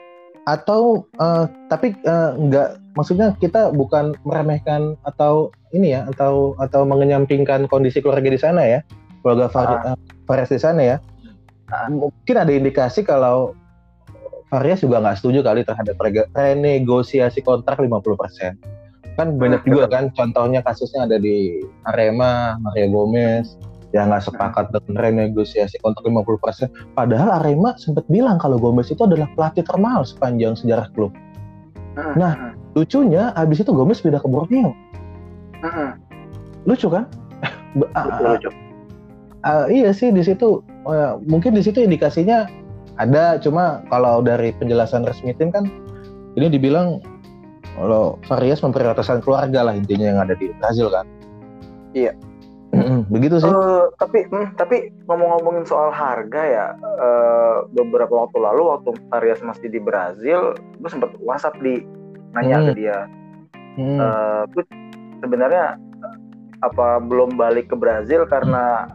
Atau 0.46 1.08
eh, 1.20 1.44
tapi 1.68 1.92
eh, 1.92 2.30
nggak 2.38 2.94
maksudnya 2.94 3.34
kita 3.42 3.74
bukan 3.74 4.14
meremehkan 4.22 4.94
atau 5.02 5.50
ini 5.74 5.98
ya 5.98 6.06
atau 6.14 6.54
atau 6.62 6.86
mengenyampingkan 6.86 7.66
kondisi 7.66 7.98
keluarga 7.98 8.30
di 8.30 8.38
sana 8.38 8.62
ya 8.62 8.80
keluarga 9.24 9.48
Fari, 9.48 9.76
eh, 9.88 9.96
Fares 10.28 10.52
di 10.52 10.60
sana 10.60 10.84
ya. 10.84 10.96
Ah. 11.72 11.88
Mungkin 11.88 12.36
ada 12.36 12.52
indikasi 12.52 13.00
kalau 13.00 13.56
Farias 14.52 14.84
juga 14.84 15.00
nggak 15.00 15.16
setuju 15.16 15.40
kali 15.40 15.64
terhadap 15.64 15.96
renegosiasi 16.36 17.40
kontrak 17.40 17.80
50%. 17.80 18.83
Kan 19.14 19.38
banyak 19.38 19.62
Hmm, 19.62 19.70
juga 19.74 19.86
kan 19.88 20.04
contohnya 20.12 20.60
kasusnya 20.60 21.06
ada 21.06 21.16
di 21.16 21.62
Arema, 21.86 22.58
Mario 22.58 22.90
Gomez 22.90 23.54
yang 23.94 24.10
nggak 24.10 24.26
sepakat 24.26 24.74
dengan 24.74 24.98
renegosiasi 24.98 25.78
kontrak 25.78 26.02
50%. 26.02 26.66
Padahal 26.92 27.38
Arema 27.38 27.78
sempat 27.78 28.02
bilang 28.10 28.42
kalau 28.42 28.58
Gomez 28.58 28.90
itu 28.90 29.06
adalah 29.06 29.30
pelatih 29.38 29.62
termahal 29.62 30.02
sepanjang 30.02 30.54
sejarah 30.54 30.90
klub. 30.92 31.14
Hmm, 31.94 32.14
Nah. 32.18 32.34
hmm, 32.34 32.52
Lucunya 32.74 33.30
abis 33.38 33.62
itu 33.62 33.70
Gomez 33.70 34.02
pindah 34.02 34.18
ke 34.18 34.26
Borneo. 34.26 34.74
hmm, 35.62 35.70
hmm. 35.70 35.90
Lucu 36.66 36.90
kan? 36.90 37.06
Lucu, 38.18 38.50
a- 39.46 39.70
iya 39.70 39.94
sih 39.94 40.10
di 40.10 40.26
situ 40.26 40.58
eh, 40.84 41.12
mungkin 41.22 41.54
di 41.54 41.62
situ 41.62 41.78
indikasinya 41.78 42.50
ada 42.96 43.38
cuma 43.38 43.82
kalau 43.86 44.18
dari 44.18 44.50
penjelasan 44.54 45.06
resmi 45.06 45.34
tim 45.34 45.54
kan 45.54 45.70
ini 46.34 46.50
dibilang 46.50 46.98
kalau 47.74 48.18
Varias 48.30 48.60
memprioritaskan 48.62 49.20
keluarga 49.22 49.66
lah 49.66 49.74
intinya 49.74 50.06
yang 50.14 50.20
ada 50.22 50.34
di 50.38 50.50
Brazil 50.58 50.88
kan. 50.90 51.06
Iya. 51.94 52.12
Begitu 53.14 53.38
sih. 53.38 53.46
Eh, 53.46 53.84
tapi 54.02 54.26
hmm, 54.26 54.58
tapi 54.58 54.90
ngomong-ngomongin 55.06 55.62
soal 55.66 55.94
harga 55.94 56.42
ya 56.42 56.66
eh, 56.74 57.56
beberapa 57.70 58.26
waktu 58.26 58.38
lalu 58.42 58.62
waktu 58.74 58.90
Arias 59.14 59.42
masih 59.46 59.70
di 59.70 59.78
Brazil 59.78 60.58
gue 60.58 60.90
sempat 60.90 61.14
WhatsApp 61.22 61.58
di 61.62 61.86
nanya 62.34 62.58
Hmm. 62.58 62.66
ke 62.70 62.72
dia 62.74 62.98
Hmm. 63.74 63.98
eh 63.98 64.42
"Coach, 64.54 64.70
sebenarnya 65.22 65.78
apa 66.62 67.02
belum 67.02 67.34
balik 67.34 67.70
ke 67.70 67.76
Brazil 67.78 68.26
karena 68.26 68.86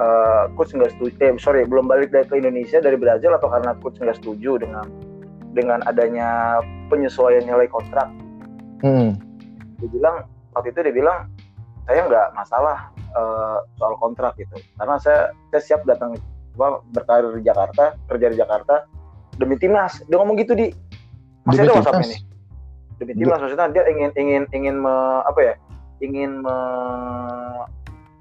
eh 0.00 0.44
coach 0.56 0.72
nggak 0.72 0.96
setuju 0.96 1.14
eh 1.20 1.30
sorry 1.36 1.62
belum 1.68 1.86
balik 1.90 2.08
dari 2.14 2.26
ke 2.26 2.34
Indonesia 2.38 2.80
dari 2.80 2.96
Brazil 2.96 3.36
atau 3.36 3.50
karena 3.52 3.76
coach 3.78 4.00
nggak 4.00 4.18
setuju 4.22 4.56
dengan 4.62 4.86
dengan 5.52 5.82
adanya 5.84 6.58
penyesuaian 6.90 7.46
nilai 7.46 7.70
kontrak. 7.70 8.10
Hmm. 8.80 9.12
dia 9.80 9.88
bilang 9.92 10.24
waktu 10.56 10.72
itu 10.72 10.80
dia 10.84 10.94
bilang 11.04 11.28
saya 11.84 12.04
nggak 12.04 12.28
masalah 12.36 12.90
eh, 12.96 13.58
soal 13.78 13.94
kontrak 14.02 14.34
gitu. 14.36 14.56
Karena 14.76 14.98
saya 14.98 15.30
saya 15.54 15.62
siap 15.62 15.86
datang 15.86 16.18
apa, 16.58 16.82
berkarir 16.92 17.32
di 17.38 17.46
Jakarta 17.46 17.96
kerja 18.10 18.26
di 18.28 18.36
Jakarta 18.36 18.84
demi 19.40 19.56
timnas. 19.56 20.02
Dia 20.10 20.20
ngomong 20.20 20.36
gitu 20.40 20.52
di. 20.52 20.68
Masih 21.48 21.64
Demi 21.64 21.72
ada 21.72 21.76
WhatsApp 21.80 22.04
ini? 22.04 22.16
Demi 23.00 23.12
timnas 23.16 23.40
maksudnya 23.40 23.68
dia 23.72 23.84
ingin 23.88 24.10
ingin 24.12 24.42
ingin 24.52 24.76
me- 24.76 25.24
apa 25.24 25.40
ya 25.40 25.54
ingin 26.04 26.44
me, 26.44 26.56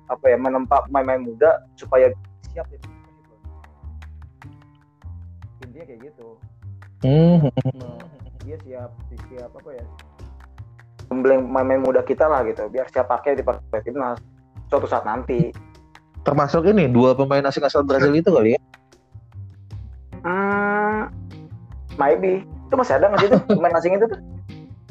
apa 0.07 0.25
ya 0.27 0.37
menempa 0.39 0.87
pemain-pemain 0.87 1.23
muda 1.23 1.63
supaya 1.75 2.11
siap 2.51 2.67
ya. 2.71 2.79
Intinya 5.63 5.85
kayak 5.87 5.99
gitu. 6.07 6.27
Hmm. 7.03 7.47
Dia 8.49 8.57
siap 8.65 8.89
siap 9.29 9.51
apa 9.53 9.69
ya 9.77 9.85
membleng 11.13 11.45
pemain 11.45 11.81
muda 11.85 12.01
kita 12.01 12.25
lah 12.25 12.41
gitu 12.49 12.65
biar 12.73 12.89
siap 12.89 13.05
pakai 13.05 13.37
di 13.37 13.45
pakai 13.45 13.85
timnas 13.85 14.17
suatu 14.73 14.89
saat 14.89 15.05
nanti 15.05 15.53
Termasuk 16.27 16.67
ini 16.67 16.91
dua 16.91 17.15
pemain 17.15 17.41
asing 17.47 17.63
asal 17.63 17.81
Brazil 17.85 18.11
itu 18.11 18.27
kali 18.27 18.53
ya. 18.53 18.61
hmm, 20.27 21.01
maybe 21.95 22.43
itu 22.43 22.75
masih 22.75 22.99
ada 22.99 23.07
nggak 23.07 23.19
sih 23.23 23.27
itu 23.31 23.37
pemain 23.57 23.75
asing 23.77 23.93
itu 23.95 24.05
tuh 24.09 24.19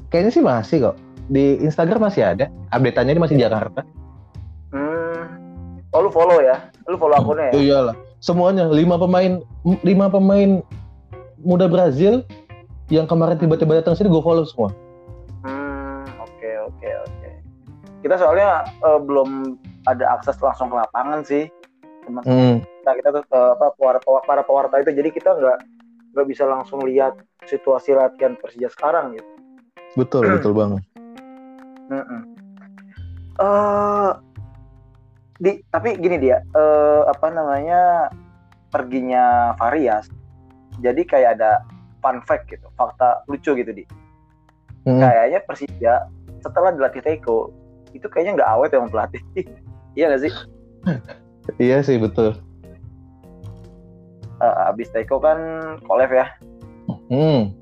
Kayaknya 0.09 0.31
sih 0.33 0.43
masih 0.43 0.77
kok. 0.89 0.97
Di 1.29 1.61
Instagram 1.61 2.09
masih 2.09 2.25
ada. 2.25 2.49
Update-annya 2.73 3.13
ini 3.13 3.23
masih 3.23 3.37
Jakarta. 3.37 3.85
hmm, 4.73 5.93
oh 5.93 6.01
lu 6.01 6.11
follow 6.13 6.41
ya 6.41 6.57
lu 6.89 6.97
follow 6.97 7.17
akunnya 7.21 7.53
ya 7.53 7.61
iyalah. 7.61 7.97
Semuanya 8.25 8.67
lima 8.73 8.97
pemain 8.97 9.45
lima 9.85 10.09
pemain 10.09 10.65
muda 11.45 11.69
Brazil 11.69 12.25
yang 12.89 13.05
kemarin 13.05 13.37
tiba-tiba 13.37 13.81
datang 13.81 13.95
sini 13.97 14.09
gue 14.09 14.23
follow 14.25 14.45
semua. 14.49 14.73
Hmm, 15.45 16.05
oke 16.25 16.51
oke 16.73 16.89
oke. 16.89 17.31
Kita 18.01 18.17
soalnya 18.17 18.65
eh, 18.65 19.01
belum 19.01 19.61
ada 19.85 20.19
akses 20.19 20.41
langsung 20.41 20.73
ke 20.73 20.77
lapangan 20.77 21.21
sih. 21.25 21.49
Teman 22.09 22.25
Hmm. 22.25 22.57
kita 22.65 22.91
kita 23.05 23.09
tuh 23.21 23.25
eh, 23.29 23.51
apa 23.57 23.67
para, 23.77 23.99
para 24.25 24.43
pewarta 24.43 24.81
itu 24.81 24.97
jadi 24.97 25.13
kita 25.13 25.31
nggak 25.37 25.59
nggak 26.17 26.27
bisa 26.27 26.49
langsung 26.49 26.81
lihat 26.89 27.21
situasi 27.45 27.93
latihan 27.93 28.35
Persija 28.41 28.73
sekarang 28.73 29.17
gitu. 29.17 29.29
Betul, 29.97 30.25
betul 30.29 30.53
banget. 30.57 30.83
Mm-mm. 31.89 32.23
Eh, 33.39 34.11
di 35.39 35.63
tapi 35.71 35.95
gini 36.01 36.17
dia 36.17 36.41
eh, 36.41 37.03
apa 37.05 37.29
namanya 37.29 38.09
perginya 38.73 39.53
Varias. 39.61 40.09
Jadi 40.81 41.03
kayak 41.05 41.41
ada 41.41 41.61
fun 42.09 42.25
fact 42.25 42.49
gitu, 42.49 42.65
fakta 42.81 43.21
lucu 43.29 43.53
gitu 43.53 43.69
di. 43.69 43.85
Hmm. 44.89 45.05
Kayaknya 45.05 45.45
Persija 45.45 45.95
setelah 46.41 46.73
dilatih 46.73 47.05
Teko 47.05 47.53
itu 47.93 48.09
kayaknya 48.09 48.41
nggak 48.41 48.51
awet 48.57 48.73
emang 48.73 48.89
pelatih. 48.89 49.21
iya 49.99 50.09
nggak 50.09 50.25
sih? 50.25 50.33
Iya 51.57 51.81
sih 51.81 51.97
betul. 51.97 52.37
Eh, 54.37 54.55
abis 54.69 54.93
Teko 54.93 55.17
kan 55.17 55.41
Kolev 55.89 56.13
ya, 56.13 56.29
Hmm. 57.09 57.57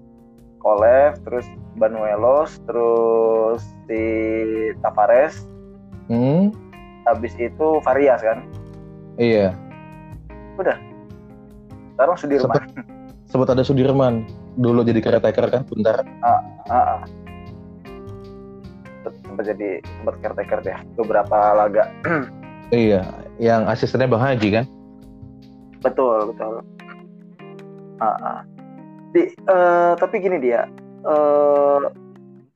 Kolev, 0.58 1.14
terus 1.22 1.46
Banuelos, 1.78 2.58
terus 2.66 3.62
si 3.86 4.02
Tavares, 4.82 5.46
Hmm. 6.10 6.50
habis 7.06 7.30
itu 7.38 7.78
Varias 7.86 8.26
kan. 8.26 8.42
Iya. 9.22 9.54
Sekarang 11.94 12.18
Sudirman. 12.18 12.58
Sempat 13.36 13.52
ada 13.52 13.68
Sudirman 13.68 14.24
dulu 14.56 14.80
jadi 14.80 14.96
caretaker 15.04 15.52
kan, 15.52 15.62
bentar. 15.68 16.00
Ah, 16.24 16.40
ah. 16.72 17.04
sempat 19.04 19.44
jadi 19.52 19.84
sempat 19.84 20.16
caretaker 20.24 20.64
deh 20.64 20.78
beberapa 20.96 21.36
laga 21.52 21.92
Iya, 22.72 23.04
yang 23.36 23.68
asistennya 23.68 24.08
Bang 24.08 24.24
Haji 24.24 24.48
kan. 24.56 24.64
betul 25.84 26.32
betul 26.32 26.64
Ah, 28.00 28.16
ah. 28.24 28.40
Di, 29.12 29.28
eh, 29.28 29.92
tapi 30.00 30.16
gini 30.16 30.40
dia 30.40 30.64
eh, 31.04 31.80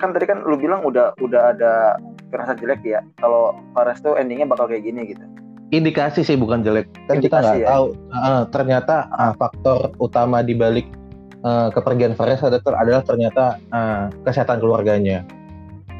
kan 0.00 0.16
tadi 0.16 0.25
kan 0.25 0.40
lu 0.49 0.56
bilang 0.56 0.80
udah 0.80 1.12
udah 1.20 1.52
ada 1.52 2.00
firasat 2.32 2.56
jelek 2.64 2.80
ya 2.88 3.04
kalau 3.20 3.52
Fares 3.76 4.00
tuh 4.00 4.16
endingnya 4.16 4.49
bakal 4.49 4.64
kayak 4.64 4.88
gini 4.88 5.12
gitu 5.12 5.20
Indikasi 5.70 6.26
sih 6.26 6.34
bukan 6.34 6.66
jelek. 6.66 6.90
Kan 7.06 7.22
kita 7.22 7.38
nggak 7.38 7.58
ya? 7.62 7.66
tahu. 7.70 7.86
Ah, 8.10 8.42
ternyata 8.50 9.06
ah, 9.14 9.30
faktor 9.38 9.94
utama 10.02 10.42
di 10.42 10.58
balik 10.58 10.86
ah, 11.46 11.70
kepergian 11.70 12.18
Fares 12.18 12.42
adalah, 12.42 12.82
adalah 12.82 13.02
ternyata 13.06 13.54
ah, 13.70 14.10
kesehatan 14.26 14.58
keluarganya. 14.58 15.22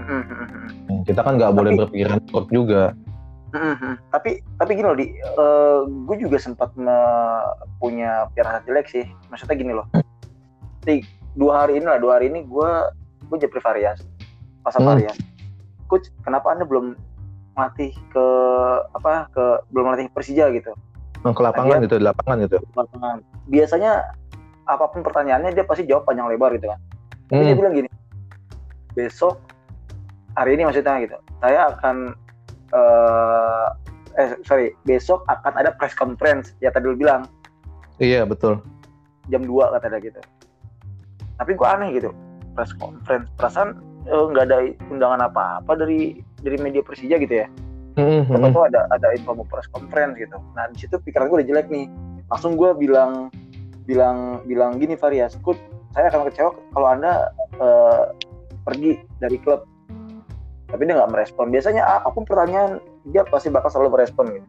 Hmm, 0.01 1.07
Kita 1.07 1.23
kan 1.23 1.39
nggak 1.39 1.55
boleh 1.55 1.79
berpikiran 1.79 2.19
buruk 2.35 2.51
juga. 2.51 2.99
Mhm. 3.51 4.11
Tapi 4.11 4.43
tapi 4.59 4.71
gini 4.75 4.87
loh 4.87 4.99
di, 4.99 5.07
gue 6.07 6.17
juga 6.19 6.39
sempat 6.39 6.71
me- 6.75 7.51
punya 7.79 8.27
pikiran 8.35 8.63
jelek 8.67 8.87
sih. 8.91 9.07
Maksudnya 9.31 9.55
gini 9.55 9.71
loh. 9.75 9.87
Di 10.87 11.03
dua 11.39 11.63
hari 11.63 11.79
ini 11.79 11.87
lah, 11.87 12.03
dua 12.03 12.19
hari 12.19 12.27
ini 12.27 12.43
gue 12.43 12.71
gue 13.31 13.37
japri 13.39 13.63
Varias, 13.63 14.03
pasang 14.67 14.83
Hmm. 14.83 14.99
Varias. 14.99 15.15
Coach, 15.87 16.11
kenapa 16.23 16.55
anda 16.55 16.67
belum 16.67 16.95
melatih 17.53 17.93
ke 18.09 18.27
apa 18.93 19.27
ke 19.31 19.45
belum 19.71 19.85
melatih 19.87 20.07
Persija 20.11 20.51
gitu? 20.51 20.73
Yang 21.21 21.35
ke 21.35 21.43
lapangan 21.43 21.67
Lagian- 21.69 21.85
gitu, 21.85 21.97
di 21.97 22.05
lapangan 22.05 22.37
gitu. 22.41 22.59
Lapangan. 22.73 23.17
Biasanya 23.47 23.93
apa 24.65 24.85
pun 24.87 25.01
pertanyaannya 25.03 25.51
dia 25.53 25.65
pasti 25.65 25.85
jawab 25.85 26.07
panjang 26.07 26.27
lebar 26.27 26.55
gitu 26.55 26.67
kan. 26.67 26.81
Tapi 27.29 27.43
dia 27.43 27.53
Hmm. 27.53 27.61
bilang 27.61 27.75
gini, 27.75 27.89
besok 28.93 29.39
hari 30.33 30.55
ini 30.55 30.63
maksudnya 30.65 30.99
gitu, 31.01 31.17
saya 31.39 31.71
akan 31.71 31.97
eh 32.71 33.67
eh 34.17 34.31
sorry 34.43 34.71
besok 34.85 35.27
akan 35.27 35.55
ada 35.57 35.71
press 35.73 35.91
conference 35.93 36.55
ya 36.59 36.71
tadi 36.71 36.87
lu 36.87 36.95
bilang 36.95 37.27
Iya 37.99 38.23
betul. 38.23 38.63
jam 39.27 39.43
2 39.43 39.71
kata 39.71 39.87
dia 39.89 40.01
gitu. 40.05 40.21
Tapi 41.37 41.55
gua 41.55 41.75
aneh 41.75 41.93
gitu 41.93 42.11
press 42.53 42.71
conference 42.75 43.27
perasaan 43.35 43.75
eh, 44.05 44.25
nggak 44.25 44.45
ada 44.47 44.59
undangan 44.89 45.21
apa-apa 45.25 45.73
dari 45.77 46.19
dari 46.41 46.57
media 46.61 46.83
Persija 46.85 47.17
gitu 47.21 47.35
ya. 47.45 47.47
Hmm, 47.99 48.23
hmm. 48.25 48.55
tuh 48.55 48.65
ada 48.71 48.87
ada 48.95 49.09
info 49.13 49.35
mau 49.35 49.47
press 49.49 49.67
conference 49.75 50.15
gitu. 50.17 50.39
Nah 50.55 50.71
di 50.71 50.79
situ 50.79 50.97
pikiran 51.03 51.27
gue 51.27 51.43
udah 51.43 51.49
jelek 51.49 51.67
nih. 51.69 51.91
Langsung 52.31 52.55
gue 52.55 52.71
bilang 52.79 53.29
bilang 53.85 54.41
bilang 54.47 54.79
gini 54.79 54.95
Varias, 54.95 55.35
Kut, 55.43 55.59
saya 55.93 56.09
akan 56.09 56.31
kecewa 56.31 56.55
kalau 56.71 56.89
anda 56.89 57.35
eh, 57.59 58.03
pergi 58.63 59.03
dari 59.19 59.37
klub. 59.43 59.67
Tapi 60.71 60.87
dia 60.87 60.95
nggak 60.95 61.11
merespon. 61.11 61.51
Biasanya 61.51 61.83
ah, 61.83 62.01
apa 62.07 62.15
pun 62.15 62.23
pertanyaan 62.23 62.79
dia 63.11 63.27
pasti 63.27 63.51
bakal 63.51 63.75
selalu 63.75 63.99
merespon 63.99 64.31
gitu. 64.31 64.49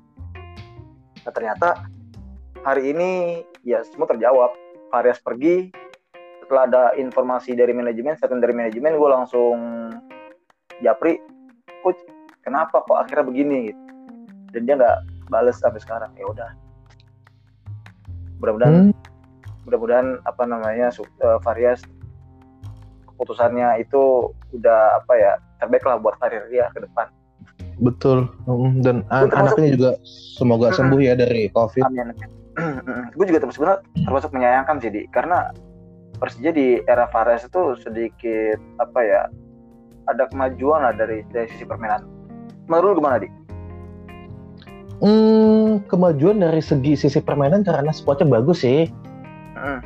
Nah 1.25 1.31
ternyata 1.33 1.89
hari 2.61 2.93
ini 2.93 3.41
ya 3.65 3.81
semua 3.81 4.05
terjawab. 4.05 4.53
Varias 4.91 5.23
pergi. 5.23 5.71
Setelah 6.43 6.67
ada 6.67 6.83
informasi 6.99 7.55
dari 7.55 7.71
manajemen, 7.71 8.19
statement 8.19 8.43
dari 8.43 8.51
manajemen, 8.51 8.99
gue 8.99 9.09
langsung 9.09 9.57
japri, 10.83 11.23
Coach, 11.81 11.99
kenapa 12.41 12.81
kok 12.81 12.97
akhirnya 12.97 13.25
begini 13.25 13.57
gitu. 13.69 13.81
Dan 14.51 14.61
dia 14.65 14.75
nggak 14.77 14.97
bales 15.27 15.57
sampai 15.57 15.79
sekarang 15.79 16.11
ya 16.15 16.25
udah. 16.27 16.49
Mudah-mudahan 18.39 18.73
Hmm, 18.89 18.91
mudah-mudahan 19.63 20.07
apa 20.25 20.43
namanya 20.43 20.89
su- 20.89 21.05
eh, 21.19 21.37
Varias 21.41 21.85
keputusannya 23.05 23.77
itu 23.79 24.33
udah 24.51 24.97
apa 24.97 25.13
ya 25.13 25.31
terbaik 25.57 25.85
lah 25.85 26.01
buat 26.01 26.17
karir 26.17 26.49
dia 26.49 26.73
ke 26.73 26.81
depan. 26.81 27.05
Betul. 27.77 28.29
Dan 28.81 29.05
an- 29.09 29.29
termasuk- 29.29 29.57
anaknya 29.57 29.69
juga 29.77 29.91
semoga 30.35 30.73
sembuh 30.73 30.99
ya 30.99 31.13
dari 31.13 31.49
COVID. 31.49 31.85
amin 31.85 32.13
gue 33.15 33.25
juga 33.25 33.39
terus 33.39 33.55
sebenarnya 33.55 33.79
termasuk 34.03 34.29
menyayangkan 34.33 34.75
sih 34.81 34.91
di. 34.91 35.01
Karena 35.07 35.49
Persija 36.19 36.51
di 36.51 36.77
era 36.83 37.07
Varias 37.07 37.47
itu 37.47 37.73
sedikit 37.79 38.59
apa 38.77 38.99
ya 39.01 39.21
ada 40.11 40.27
kemajuan 40.29 40.83
lah 40.83 40.93
dari 40.93 41.23
dari 41.31 41.47
sisi 41.51 41.63
permainan 41.63 42.03
menurut 42.67 42.95
lu 42.95 42.99
gimana 43.01 43.17
di 43.23 43.29
Hmm, 45.01 45.81
kemajuan 45.89 46.45
dari 46.45 46.61
segi 46.61 46.93
sisi 46.93 47.17
permainan 47.25 47.65
karena 47.65 47.89
squadnya 47.89 48.37
bagus 48.37 48.61
sih. 48.61 48.85
Mm. 49.57 49.81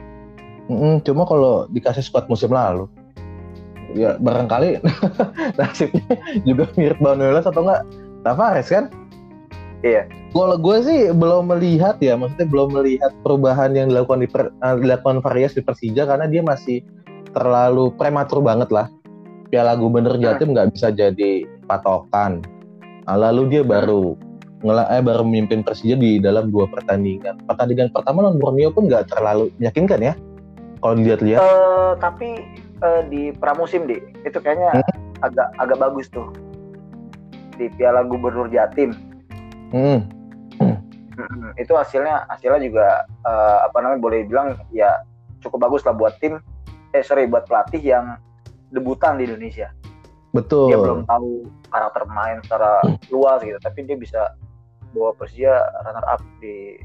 Mm, 0.68 0.96
cuma 1.08 1.24
kalau 1.24 1.72
dikasih 1.72 2.04
squad 2.04 2.28
musim 2.28 2.52
lalu, 2.52 2.92
ya 3.96 4.20
barangkali 4.20 4.84
nasibnya 5.58 6.20
juga 6.44 6.68
mirip 6.76 7.00
Banuelos 7.00 7.48
atau 7.48 7.64
enggak 7.64 7.88
Tavares 8.28 8.68
kan? 8.68 8.92
Iya. 9.88 10.04
Kalau 10.36 10.60
gue 10.60 10.78
sih 10.84 11.00
belum 11.16 11.48
melihat 11.48 11.96
ya, 12.04 12.20
maksudnya 12.20 12.52
belum 12.52 12.76
melihat 12.76 13.16
perubahan 13.24 13.72
yang 13.72 13.88
dilakukan 13.88 14.20
di 14.20 14.28
per, 14.28 14.52
eh, 14.52 14.76
dilakukan 14.84 15.24
Varias 15.24 15.56
di 15.56 15.64
Persija 15.64 16.04
karena 16.04 16.28
dia 16.28 16.44
masih 16.44 16.84
terlalu 17.32 17.94
prematur 17.96 18.44
banget 18.44 18.68
lah. 18.68 18.92
Piala 19.50 19.78
Gubernur 19.78 20.18
Jatim 20.18 20.54
nggak 20.54 20.74
bisa 20.74 20.90
jadi 20.90 21.46
patokan. 21.70 22.42
Nah, 23.06 23.18
lalu 23.18 23.54
dia 23.54 23.62
baru 23.62 24.18
ngela 24.66 24.90
eh, 24.90 25.04
baru 25.04 25.22
memimpin 25.22 25.62
Persija 25.62 25.94
di 25.94 26.18
dalam 26.18 26.50
dua 26.50 26.66
pertandingan. 26.66 27.46
Pertandingan 27.46 27.94
pertama 27.94 28.26
lawan 28.26 28.42
Borneo 28.42 28.74
pun 28.74 28.90
nggak 28.90 29.14
terlalu 29.14 29.54
meyakinkan 29.62 30.02
ya. 30.02 30.14
Kalau 30.82 30.94
dilihat-lihat. 30.98 31.40
Eh, 31.42 31.92
tapi 32.02 32.30
eh, 32.82 33.02
di 33.10 33.30
pramusim 33.38 33.86
di 33.86 34.02
itu 34.26 34.38
kayaknya 34.42 34.82
agak 35.24 35.48
agak 35.62 35.78
bagus 35.80 36.10
tuh 36.12 36.30
di 37.56 37.72
Piala 37.80 38.04
Gubernur 38.04 38.52
Jatim 38.52 38.92
Hmm. 39.74 40.08
Mm-mm. 41.16 41.52
itu 41.60 41.72
hasilnya 41.76 42.28
hasilnya 42.32 42.60
juga 42.64 42.88
eh, 43.08 43.58
apa 43.68 43.78
namanya 43.84 44.00
boleh 44.00 44.20
bilang 44.28 44.56
ya 44.72 45.04
cukup 45.44 45.68
bagus 45.68 45.84
lah 45.88 45.96
buat 45.96 46.16
tim 46.20 46.40
eh 46.96 47.04
sorry 47.04 47.28
buat 47.28 47.48
pelatih 47.48 47.82
yang 47.84 48.16
debutan 48.76 49.16
di 49.16 49.24
Indonesia 49.26 49.72
Betul. 50.36 50.68
dia 50.68 50.78
belum 50.78 51.08
tahu 51.08 51.48
karakter 51.72 52.04
main 52.12 52.44
secara 52.44 52.84
luas 53.08 53.40
gitu 53.40 53.56
tapi 53.64 53.88
dia 53.88 53.96
bisa 53.96 54.36
bawa 54.92 55.16
Persija 55.16 55.64
runner 55.88 56.06
up 56.12 56.20
di 56.44 56.76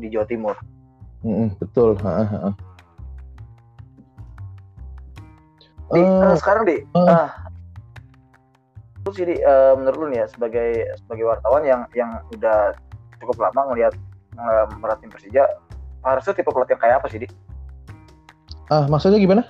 di 0.00 0.08
Jawa 0.08 0.24
Timur 0.28 0.56
Mm-mm, 1.24 1.58
betul. 1.58 1.96
Ha, 2.04 2.10
ha, 2.22 2.24
ha. 2.24 2.50
di, 5.90 6.00
eh, 6.00 6.36
sekarang 6.38 6.64
di 6.68 6.76
eh. 6.82 7.08
ah 7.08 7.30
terus 9.06 9.22
jadi 9.22 9.34
eh, 9.38 9.72
menurut 9.78 9.98
lu 10.02 10.06
nih 10.10 10.24
ya 10.24 10.26
sebagai 10.26 10.68
sebagai 10.98 11.24
wartawan 11.30 11.62
yang 11.62 11.86
yang 11.94 12.10
udah 12.34 12.74
cukup 13.22 13.38
lama 13.38 13.70
ngelihat 13.70 13.94
eh, 14.34 14.64
merhatiin 14.82 15.12
Persija 15.14 15.46
tuh 16.26 16.34
tipe 16.34 16.50
pelatih 16.50 16.78
kayak 16.78 17.02
apa 17.02 17.06
sih 17.10 17.22
di 17.22 17.28
ah, 18.70 18.86
maksudnya 18.90 19.18
gimana? 19.22 19.42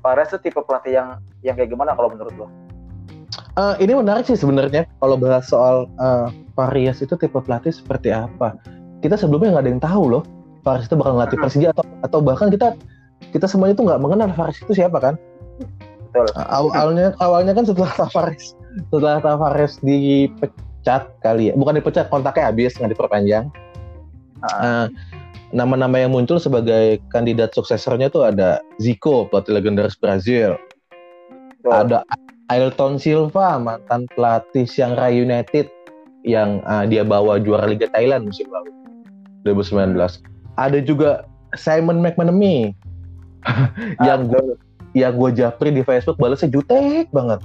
Fares 0.00 0.28
tuh 0.28 0.40
tipe 0.40 0.58
pelatih 0.58 0.92
yang 0.92 1.08
yang 1.40 1.54
kayak 1.54 1.68
gimana 1.68 1.92
kalau 1.92 2.08
menurut 2.08 2.34
lo 2.36 2.48
Eh, 3.30 3.74
ini 3.82 3.94
menarik 3.94 4.26
sih 4.26 4.34
sebenarnya 4.34 4.86
kalau 4.98 5.14
bahas 5.14 5.46
soal 5.46 5.86
eh, 5.86 6.28
Varias 6.54 7.00
itu 7.00 7.14
tipe 7.14 7.34
pelatih 7.36 7.70
seperti 7.70 8.10
apa. 8.10 8.58
Kita 9.00 9.16
sebelumnya 9.16 9.54
nggak 9.54 9.64
ada 9.64 9.70
yang 9.70 9.82
tahu 9.82 10.04
loh 10.08 10.22
Varias 10.60 10.86
itu 10.86 10.96
bakal 10.96 11.16
ngelatih 11.16 11.36
Hmm. 11.38 11.44
Persija 11.46 11.68
atau 11.72 11.84
atau 12.02 12.18
bahkan 12.20 12.48
kita 12.48 12.74
kita 13.30 13.46
semuanya 13.46 13.74
tuh 13.74 13.84
nggak 13.86 14.00
mengenal 14.00 14.28
Varias 14.32 14.58
itu 14.60 14.72
siapa 14.74 14.98
kan. 14.98 15.14
betul 16.10 16.26
aw- 16.34 16.74
awalnya 16.74 17.14
awalnya 17.22 17.52
kan 17.54 17.62
setelah 17.62 17.92
Tavares 17.94 18.58
setelah 18.90 19.22
Tavares 19.22 19.78
dipecat 19.80 21.06
kali 21.22 21.50
ya, 21.50 21.54
bukan 21.54 21.78
dipecat 21.78 22.10
kontaknya 22.10 22.50
habis 22.50 22.74
nggak 22.74 22.92
diperpanjang. 22.92 23.46
Ah. 24.42 24.50
Eh, 24.58 24.86
nama-nama 25.50 25.98
yang 25.98 26.14
muncul 26.14 26.38
sebagai 26.38 27.02
kandidat 27.10 27.50
suksesornya 27.54 28.10
tuh 28.10 28.26
ada 28.26 28.62
Zico 28.78 29.26
pelatih 29.26 29.58
legendaris 29.58 29.98
Brazil, 29.98 30.54
betul. 31.62 31.70
ada 31.70 31.98
Ailton 32.50 32.98
Silva 32.98 33.58
mantan 33.58 34.06
pelatih 34.14 34.66
Shanghai 34.66 35.14
United 35.14 35.70
yang 36.26 36.62
uh, 36.66 36.84
dia 36.86 37.02
bawa 37.02 37.38
juara 37.40 37.66
Liga 37.70 37.88
Thailand 37.96 38.28
musim 38.28 38.46
lalu 38.52 38.70
2019 39.48 39.96
ada 40.60 40.78
juga 40.84 41.24
Simon 41.56 42.04
McManamy 42.04 42.76
yang 44.06 44.28
gue 44.28 44.58
yang 44.92 45.14
gue 45.14 45.30
japri 45.32 45.70
di 45.70 45.86
Facebook 45.86 46.18
balasnya 46.18 46.50
jutek 46.50 47.06
banget. 47.14 47.40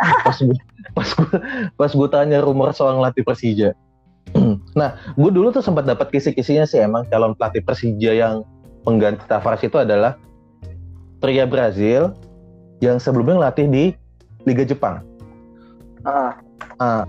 Pas 0.24 0.36
gue 0.40 0.56
pas 0.96 1.06
gue 1.06 1.36
pas 1.76 1.92
gue 1.92 2.08
tanya 2.08 2.40
rumor 2.40 2.72
soal 2.72 2.96
ngelatih 2.96 3.20
Persija 3.20 3.76
nah 4.78 4.94
gue 5.18 5.30
dulu 5.30 5.50
tuh 5.50 5.62
sempat 5.64 5.86
dapat 5.86 6.10
kisi-kisinya 6.14 6.64
sih 6.68 6.82
emang 6.82 7.06
calon 7.10 7.34
pelatih 7.34 7.62
Persija 7.64 8.12
yang 8.14 8.46
pengganti 8.86 9.24
Tavares 9.26 9.62
itu 9.64 9.76
adalah 9.76 10.16
pria 11.20 11.44
Brazil 11.44 12.16
yang 12.80 12.96
sebelumnya 12.96 13.36
ngelatih 13.36 13.66
di 13.68 13.84
Liga 14.48 14.64
Jepang. 14.64 15.04
Ah, 16.00 16.32
Ah, 16.80 17.04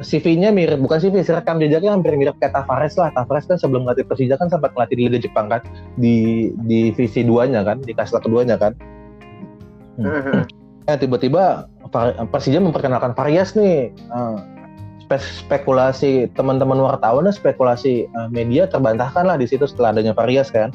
CV-nya 0.00 0.54
mirip, 0.54 0.78
bukan 0.78 1.02
CV, 1.02 1.26
sih 1.26 1.34
rekam 1.34 1.58
jejaknya 1.58 1.92
hampir 1.92 2.14
mirip 2.14 2.38
kayak 2.38 2.54
Tavares 2.54 2.94
lah. 2.94 3.10
Tavares 3.10 3.44
kan 3.50 3.58
sebelum 3.58 3.84
ngelatih 3.84 4.06
Persija 4.06 4.38
kan 4.38 4.46
sempat 4.46 4.70
ngelatih 4.72 4.96
di 4.96 5.02
Liga 5.10 5.18
Jepang 5.26 5.50
kan, 5.50 5.60
di 5.98 6.48
divisi 6.64 7.26
duanya 7.26 7.66
kan, 7.66 7.82
di 7.82 7.92
kasta 7.92 8.22
keduanya 8.22 8.54
kan. 8.54 8.72
mhm. 9.98 10.46
Eh 10.88 10.96
tiba-tiba 10.96 11.68
Persija 12.30 12.62
memperkenalkan 12.62 13.18
Varias 13.18 13.58
nih. 13.58 13.90
Ah, 14.14 14.38
spe- 15.10 15.34
spekulasi 15.42 16.30
teman-teman 16.38 16.78
wartawan 16.78 17.26
dan 17.26 17.34
spekulasi 17.34 18.06
eh, 18.06 18.28
media 18.30 18.70
terbantahkan 18.70 19.26
lah 19.26 19.34
di 19.34 19.50
situ 19.50 19.66
setelah 19.66 19.98
adanya 19.98 20.14
Varias 20.14 20.54
kan. 20.54 20.70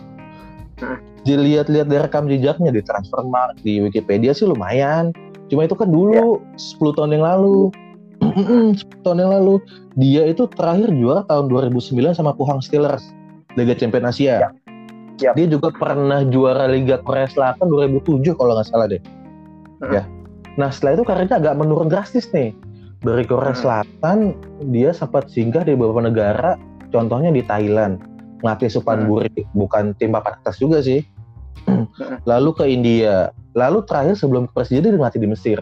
Hmm. 0.84 1.00
Dilihat-lihat 1.24 1.88
dari 1.88 2.04
rekam 2.04 2.28
jejaknya 2.28 2.70
di 2.76 2.84
Transfermarkt, 2.84 3.64
di 3.64 3.80
Wikipedia 3.80 4.36
sih 4.36 4.44
lumayan. 4.44 5.16
Cuma 5.48 5.64
itu 5.64 5.74
kan 5.74 5.88
dulu 5.88 6.44
10 6.60 6.98
tahun 7.00 7.16
yang 7.16 7.24
lalu. 7.24 7.72
10 8.20 9.06
tahun 9.08 9.18
yang 9.24 9.32
lalu 9.32 9.64
dia 9.96 10.28
itu 10.28 10.50
terakhir 10.52 10.92
juara 10.92 11.24
tahun 11.32 11.48
2009 11.48 12.20
sama 12.20 12.36
Pohang 12.36 12.60
Steelers 12.60 13.16
Liga 13.56 13.74
Champion 13.74 14.12
Asia. 14.12 14.52
Yap. 15.24 15.40
Dia 15.40 15.48
juga 15.48 15.72
pernah 15.72 16.28
juara 16.28 16.68
Liga 16.68 17.00
Korea 17.00 17.24
Selatan 17.32 17.72
2007 17.72 18.36
kalau 18.36 18.60
nggak 18.60 18.68
salah 18.68 18.92
deh. 18.92 19.00
Hmm. 19.80 19.92
Ya. 19.96 20.04
Nah 20.60 20.70
setelah 20.70 21.00
itu 21.00 21.04
karirnya 21.08 21.40
agak 21.40 21.56
menurun 21.56 21.88
drastis 21.88 22.28
nih. 22.36 22.52
Dari 23.06 23.24
Korea 23.30 23.54
Hmm. 23.54 23.62
Selatan 23.62 24.18
dia 24.74 24.90
sempat 24.90 25.30
singgah 25.30 25.62
di 25.62 25.78
beberapa 25.78 26.10
negara, 26.10 26.58
contohnya 26.90 27.30
di 27.30 27.46
Thailand, 27.46 28.02
ngelatih 28.42 28.74
Supanburi, 28.74 29.46
bukan 29.54 29.94
tim 30.02 30.10
papan 30.18 30.42
atas 30.42 30.58
juga 30.58 30.82
sih. 30.82 31.06
Lalu 32.30 32.50
ke 32.58 32.66
India, 32.66 33.30
lalu 33.58 33.82
terakhir 33.88 34.20
sebelum 34.20 34.46
ke 34.50 34.54
Persija 34.54 34.86
dia 34.86 34.94
ngelatih 34.94 35.22
di 35.22 35.30
Mesir. 35.30 35.58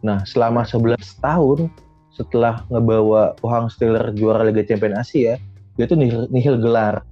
Nah 0.00 0.24
selama 0.24 0.64
11 0.64 0.96
tahun 1.20 1.68
setelah 2.10 2.66
ngebawa 2.72 3.38
Pohang 3.38 3.70
Steelers 3.70 4.16
juara 4.18 4.42
Liga 4.42 4.64
Champions 4.66 5.06
Asia, 5.06 5.38
dia 5.78 5.84
tuh 5.86 5.94
nihil, 5.94 6.26
nihil 6.32 6.58
gelar. 6.58 7.06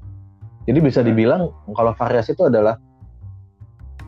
Jadi 0.66 0.78
bisa 0.82 1.00
dibilang 1.04 1.52
kalau 1.76 1.92
variasi 1.94 2.34
itu 2.34 2.48
adalah 2.48 2.76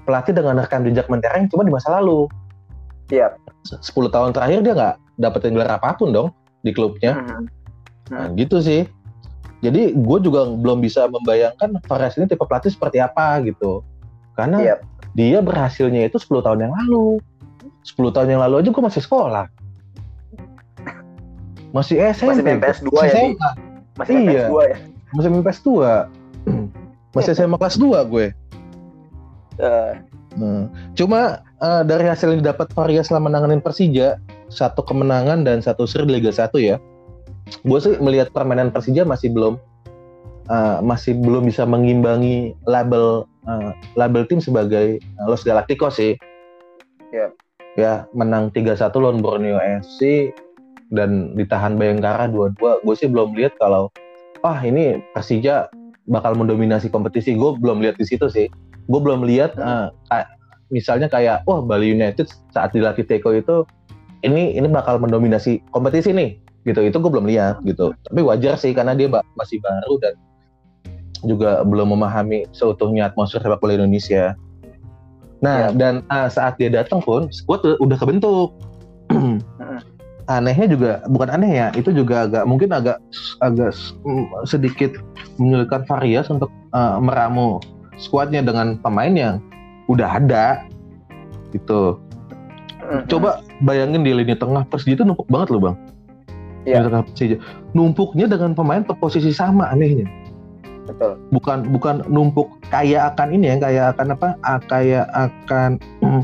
pelatih 0.04 0.34
dengan 0.34 0.58
rekam 0.58 0.82
jejak 0.82 1.06
mentereng 1.06 1.46
cuma 1.52 1.62
di 1.62 1.72
masa 1.72 2.00
lalu. 2.00 2.26
Iya. 3.12 3.36
10 3.68 3.84
tahun 4.10 4.32
terakhir 4.32 4.64
dia 4.64 4.72
nggak 4.72 4.96
dapetin 5.20 5.52
gelar 5.52 5.76
apa 5.76 5.92
pun 5.94 6.11
dong 6.11 6.28
di 6.64 6.72
klubnya. 6.72 7.20
Mhm. 7.20 7.42
Nah, 8.11 8.26
gitu 8.35 8.59
sih. 8.59 8.88
Jadi 9.61 9.92
gue 9.92 10.18
juga 10.24 10.48
belum 10.48 10.80
bisa 10.80 11.04
membayangkan 11.06 11.76
variasi 11.85 12.24
ini 12.24 12.33
tipe 12.33 12.40
pelatih 12.42 12.72
seperti 12.72 12.96
apa 12.96 13.44
gitu. 13.44 13.85
Karena 14.33 14.56
Iya. 14.56 14.76
dia 15.12 15.38
berhasilnya 15.44 16.09
itu 16.09 16.16
10 16.16 16.40
tahun 16.40 16.64
yang 16.64 16.72
lalu. 16.72 17.20
10 17.85 18.09
tahun 18.09 18.33
yang 18.33 18.40
lalu 18.40 18.64
aja 18.64 18.68
gue 18.72 18.85
masih 18.85 19.02
sekolah. 19.04 19.46
Masih 21.70 22.00
SMP. 22.11 22.40
Masih 22.40 22.44
main 22.44 22.59
PS2 22.59 22.88
Masih 22.90 23.04
ya? 23.06 23.20
SMA. 23.20 23.50
Masih 23.94 24.12
Iya. 24.16 24.24
iya. 24.24 24.44
PS2 24.48 24.56
ya. 24.64 24.76
Masih 25.12 25.28
main 25.28 25.42
PS2. 25.44 25.68
Masih 27.14 27.30
SMA 27.37 27.56
kelas 27.61 27.76
2 27.76 28.00
gue. 28.09 28.26
Eh, 29.61 29.92
Nah, 30.30 30.70
cuma 30.94 31.42
eh, 31.61 31.83
dari 31.87 32.05
hasil 32.09 32.35
yang 32.35 32.40
didapat 32.44 32.73
Varia 32.73 33.05
selama 33.05 33.33
menanganin 33.33 33.62
Persija, 33.62 34.16
satu 34.51 34.83
kemenangan 34.85 35.44
dan 35.46 35.61
satu 35.62 35.85
seri 35.87 36.09
di 36.09 36.12
Liga 36.20 36.33
1 36.33 36.51
ya. 36.61 36.77
Gue 37.66 37.79
sih 37.83 37.96
melihat 37.99 38.31
permainan 38.35 38.70
Persija 38.75 39.05
masih 39.05 39.33
belum 39.33 39.61
eh, 40.51 40.79
masih 40.83 41.16
belum 41.20 41.46
bisa 41.46 41.64
mengimbangi 41.68 42.57
label 42.66 43.25
eh, 43.46 43.70
label 43.94 44.27
tim 44.27 44.40
sebagai 44.42 44.99
Los 45.29 45.46
Galacticos 45.46 46.01
sih. 46.01 46.16
Iya. 47.11 47.35
Ya, 47.79 47.92
menang 48.12 48.51
3-1 48.51 48.99
lawan 48.99 49.23
Borneo 49.23 49.57
FC 49.62 50.35
dan 50.90 51.38
ditahan 51.38 51.79
Bayangkara 51.79 52.27
2-2. 52.27 52.83
Gue 52.83 52.94
sih 52.99 53.07
belum 53.07 53.38
lihat 53.38 53.55
kalau 53.62 53.94
ah 54.42 54.59
ini 54.61 54.99
Persija 55.14 55.70
bakal 56.11 56.35
mendominasi 56.35 56.90
kompetisi. 56.90 57.38
Gue 57.38 57.55
belum 57.55 57.79
lihat 57.79 57.94
di 57.94 58.07
situ 58.09 58.27
sih 58.27 58.51
gue 58.90 59.01
belum 59.01 59.23
lihat 59.23 59.55
kayak- 60.11 60.31
misalnya 60.70 61.11
kayak 61.11 61.42
wah 61.44 61.61
Bali 61.61 61.92
United 61.92 62.30
saat 62.54 62.72
dilatih 62.72 63.04
Teko 63.04 63.35
itu 63.35 63.66
ini 64.22 64.54
ini 64.56 64.66
bakal 64.70 65.02
mendominasi 65.02 65.61
kompetisi 65.74 66.14
nih 66.14 66.38
gitu. 66.64 66.80
Itu 66.80 66.96
gue 67.02 67.11
belum 67.11 67.28
lihat 67.28 67.62
gitu. 67.66 67.92
Tapi 68.09 68.20
wajar 68.24 68.56
sih 68.56 68.72
karena 68.72 68.94
dia 68.96 69.11
masih 69.37 69.61
baru 69.61 69.94
dan 70.00 70.14
juga 71.26 71.61
belum 71.66 71.92
memahami 71.92 72.48
seutuhnya 72.56 73.12
atmosfer 73.12 73.42
sepak 73.42 73.61
bola 73.61 73.76
Indonesia. 73.76 74.38
Nah 75.44 75.72
dan 75.72 76.04
eh, 76.09 76.28
saat 76.33 76.56
dia 76.56 76.72
datang 76.72 77.04
pun 77.04 77.28
squad 77.28 77.64
udah 77.64 77.98
kebentuk. 77.98 78.56
Anehnya 80.30 80.70
juga 80.70 80.90
bukan 81.11 81.26
aneh 81.26 81.59
ya 81.59 81.74
itu 81.74 81.90
juga 81.90 82.22
agak 82.22 82.46
mungkin 82.46 82.70
agak 82.70 83.02
agak 83.42 83.74
sedikit 84.46 84.94
menyulitkan 85.42 85.83
Varias 85.90 86.30
untuk 86.30 86.52
eh, 86.70 86.96
meramu 87.02 87.59
skuadnya 87.98 88.40
dengan 88.40 88.78
pemain 88.78 89.12
yang 89.12 89.42
udah 89.90 90.09
ada 90.22 90.62
gitu. 91.50 91.98
mhm. 92.87 93.11
Coba 93.11 93.42
bayangin 93.66 94.07
di 94.07 94.14
lini 94.14 94.38
tengah 94.38 94.62
Persija 94.70 95.03
itu 95.03 95.05
numpuk 95.05 95.26
banget 95.26 95.50
loh 95.50 95.61
bang. 95.70 95.76
Iya. 96.64 96.79
Lini 96.79 96.87
tengah 96.87 97.05
Persija. 97.11 97.37
Numpuknya 97.74 98.26
dengan 98.31 98.55
pemain 98.55 98.87
posisi 98.87 99.35
sama 99.35 99.66
anehnya. 99.74 100.07
betul. 100.87 101.18
Bukan 101.35 101.59
bukan 101.70 102.03
numpuk 102.11 102.50
kayak 102.70 103.14
akan 103.14 103.35
ini 103.35 103.55
ya 103.55 103.57
kayak 103.59 103.87
akan 103.94 104.07
apa? 104.14 104.29
ah, 104.42 104.59
kayak 104.66 105.07
akan 105.14 105.70
mm, 106.03 106.22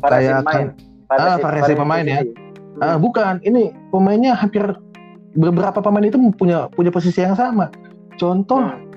Variasi 0.00 0.08
kayak 0.08 0.34
akan 0.44 0.44
pemain. 0.44 0.66
Ah, 1.08 1.36
variasi 1.40 1.72
pemain 1.76 2.04
ya. 2.04 2.20
posisi. 2.20 2.84
ah, 2.84 2.96
bukan 3.00 3.34
ini 3.44 3.72
pemainnya 3.92 4.32
hampir 4.36 4.64
beberapa 5.36 5.80
pemain 5.80 6.04
itu 6.04 6.16
punya 6.36 6.68
punya 6.72 6.90
posisi 6.92 7.20
yang 7.24 7.36
sama. 7.36 7.72
Contoh 8.20 8.60
Hmm. 8.60 8.88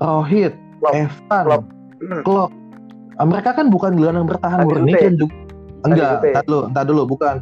Rohit. 0.00 0.56
Evan, 0.80 1.44
Klopp. 2.00 2.16
Hmm. 2.16 2.22
Klopp. 2.24 2.50
Ah, 3.20 3.26
Mereka 3.28 3.50
kan 3.52 3.66
bukan 3.68 4.00
gelandang 4.00 4.24
bertahan 4.24 4.64
Tadi 4.64 4.68
murni 4.68 4.92
kan 4.96 5.14
juga. 5.20 5.34
Enggak, 5.80 6.12
entar 6.24 6.44
dulu, 6.44 6.60
entar 6.68 6.84
dulu 6.88 7.02
bukan. 7.08 7.36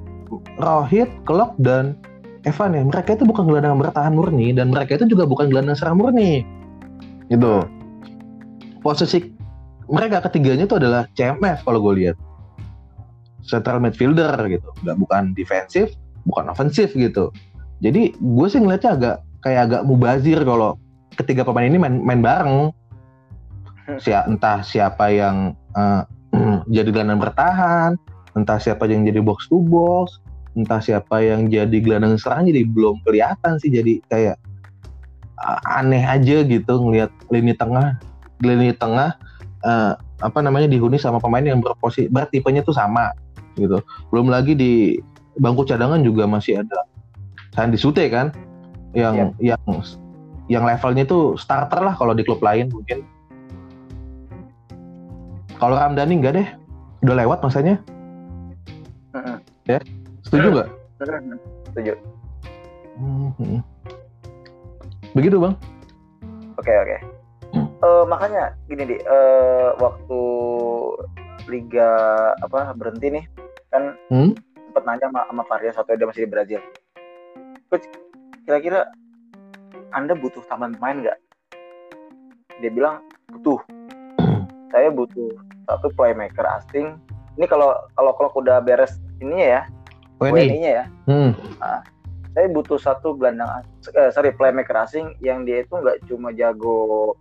Rohit, 0.58 1.10
Klopp 1.26 1.58
dan 1.62 1.98
Evan 2.46 2.74
ya. 2.74 2.82
Mereka 2.82 3.18
itu 3.18 3.24
bukan 3.26 3.46
gelandang 3.46 3.78
bertahan 3.78 4.12
murni 4.14 4.50
dan 4.54 4.74
mereka 4.74 4.98
itu 4.98 5.06
juga 5.06 5.26
bukan 5.26 5.50
gelandang 5.50 5.78
serang 5.78 5.98
murni. 6.02 6.42
Gitu. 7.30 7.62
Posisi 8.82 9.30
mereka 9.88 10.22
ketiganya 10.26 10.66
itu 10.66 10.76
adalah 10.78 11.06
CMF 11.14 11.62
kalau 11.62 11.78
gue 11.82 11.94
lihat. 12.04 12.16
Central 13.46 13.80
midfielder 13.80 14.34
gitu. 14.50 14.68
Enggak 14.84 14.96
bukan 14.98 15.22
defensif, 15.32 15.94
bukan 16.26 16.50
ofensif 16.52 16.92
gitu. 16.92 17.30
Jadi 17.78 18.12
gue 18.18 18.46
sih 18.50 18.58
ngeliatnya 18.58 18.90
agak 18.98 19.16
kayak 19.40 19.60
agak 19.70 19.82
mubazir 19.86 20.42
kalau 20.42 20.76
ketiga 21.14 21.46
pemain 21.46 21.70
ini 21.70 21.78
main, 21.78 22.02
main 22.02 22.20
bareng. 22.20 22.74
Si, 23.96 24.12
entah 24.12 24.60
siapa 24.60 25.08
yang 25.08 25.56
eh, 25.72 26.02
jadi 26.76 26.88
gelandang 26.92 27.24
bertahan, 27.24 27.96
entah 28.36 28.60
siapa 28.60 28.84
yang 28.84 29.08
jadi 29.08 29.24
box 29.24 29.48
to 29.48 29.64
box, 29.64 30.20
entah 30.52 30.82
siapa 30.82 31.24
yang 31.24 31.48
jadi 31.48 31.72
gelandang 31.80 32.20
serang 32.20 32.44
jadi 32.44 32.68
belum 32.68 33.00
kelihatan 33.08 33.56
sih 33.62 33.72
jadi 33.72 34.04
kayak 34.12 34.36
eh, 35.40 35.58
aneh 35.72 36.04
aja 36.04 36.44
gitu 36.44 36.72
ngelihat 36.84 37.08
lini 37.32 37.56
tengah 37.56 37.96
lini 38.44 38.76
tengah 38.76 39.16
eh, 39.64 39.92
apa 40.18 40.38
namanya 40.42 40.66
dihuni 40.66 40.98
sama 40.98 41.22
pemain 41.22 41.46
yang 41.46 41.62
berposisi 41.62 42.10
bertipenya 42.10 42.60
tuh 42.66 42.74
sama 42.74 43.14
gitu. 43.56 43.80
Belum 44.10 44.28
lagi 44.28 44.52
di 44.54 44.98
bangku 45.38 45.64
cadangan 45.66 46.02
juga 46.02 46.26
masih 46.26 46.62
ada 46.62 46.86
Sandi 47.54 47.78
Sute 47.78 48.06
kan 48.10 48.34
yang 48.92 49.34
yang 49.38 49.60
yang 50.48 50.64
levelnya 50.64 51.04
itu 51.06 51.36
starter 51.38 51.82
lah 51.84 51.94
kalau 51.94 52.12
di 52.12 52.26
klub 52.26 52.42
lain 52.42 52.68
mungkin. 52.68 53.02
Kalau 55.58 55.74
Ramdhani 55.74 56.22
enggak 56.22 56.34
deh, 56.38 56.48
udah 57.02 57.14
lewat 57.18 57.38
masanya. 57.42 57.82
Mhm. 59.10 59.42
Setuju 60.22 60.46
nggak? 60.54 60.68
Mhm. 61.02 61.36
Setuju. 61.70 61.92
Mhm. 62.98 63.58
Begitu 65.18 65.36
bang. 65.42 65.54
Oke 66.58 66.70
oke. 66.70 66.96
Hmm. 67.54 67.66
Eh, 67.66 68.04
makanya 68.06 68.54
gini 68.70 68.84
di 68.86 68.96
eh, 69.02 69.70
waktu 69.82 70.20
liga 71.50 71.90
apa 72.38 72.76
berhenti 72.76 73.08
nih 73.18 73.24
kan 73.72 73.96
Hmm? 74.12 74.36
sempat 74.68 74.82
nanya 74.84 75.08
sama, 75.08 75.20
sama 75.26 75.42
Varias 75.48 75.74
waktu 75.74 75.96
dia 75.98 76.06
masih 76.06 76.22
di 76.22 76.30
Brazil. 76.30 76.60
Coach, 77.66 77.88
kira-kira 78.46 78.86
Anda 79.90 80.14
butuh 80.14 80.44
tambahan 80.46 80.76
pemain 80.76 81.02
nggak? 81.02 81.18
Dia 82.62 82.70
bilang 82.70 83.02
butuh. 83.32 83.58
Saya 84.68 84.88
butuh 84.92 85.32
satu 85.64 85.88
playmaker 85.96 86.44
asing. 86.60 86.96
Ini 87.40 87.46
kalau 87.46 87.72
kalau 87.94 88.12
kalau 88.18 88.30
udah 88.42 88.60
beres 88.60 88.98
ininya 89.22 89.46
ya, 89.46 89.62
ini. 90.26 90.32
WNI-nya 90.50 90.70
ya. 90.70 90.84
Hmm. 91.06 91.32
Saya 92.34 92.46
butuh 92.54 92.78
satu 92.78 93.18
gelandang 93.18 93.66
eh, 93.94 94.10
sorry 94.14 94.30
playmaker 94.34 94.76
asing 94.78 95.14
yang 95.18 95.42
dia 95.42 95.62
itu 95.66 95.72
nggak 95.74 96.04
cuma 96.06 96.30
jago 96.34 97.14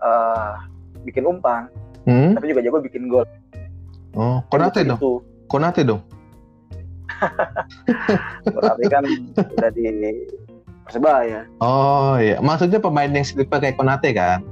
eh, 0.00 0.52
bikin 1.02 1.26
umpan, 1.26 1.66
Hmm. 2.06 2.34
tapi 2.34 2.50
juga 2.50 2.62
jago 2.62 2.78
bikin 2.82 3.06
gol. 3.10 3.26
Oh, 4.12 4.44
Konate 4.52 4.84
dong. 4.84 4.98
Itu. 5.00 5.12
Konate 5.48 5.82
dong. 5.86 6.02
Berarti 8.54 8.84
kan 8.90 9.02
udah 9.56 9.70
di 9.72 9.86
persebaya. 10.84 11.46
Oh 11.62 12.18
iya, 12.18 12.42
maksudnya 12.42 12.82
pemain 12.82 13.08
yang 13.08 13.24
setipe 13.24 13.54
kayak 13.56 13.78
Konate 13.78 14.10
kan? 14.12 14.42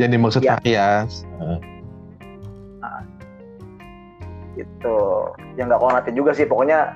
Yang 0.00 0.10
dimaksud 0.10 0.40
Iya. 0.40 0.56
Varias. 0.56 1.12
gitu 4.50 4.96
yang 5.56 5.72
nggak 5.72 5.80
konate 5.80 6.10
juga 6.12 6.32
sih 6.32 6.44
pokoknya 6.44 6.92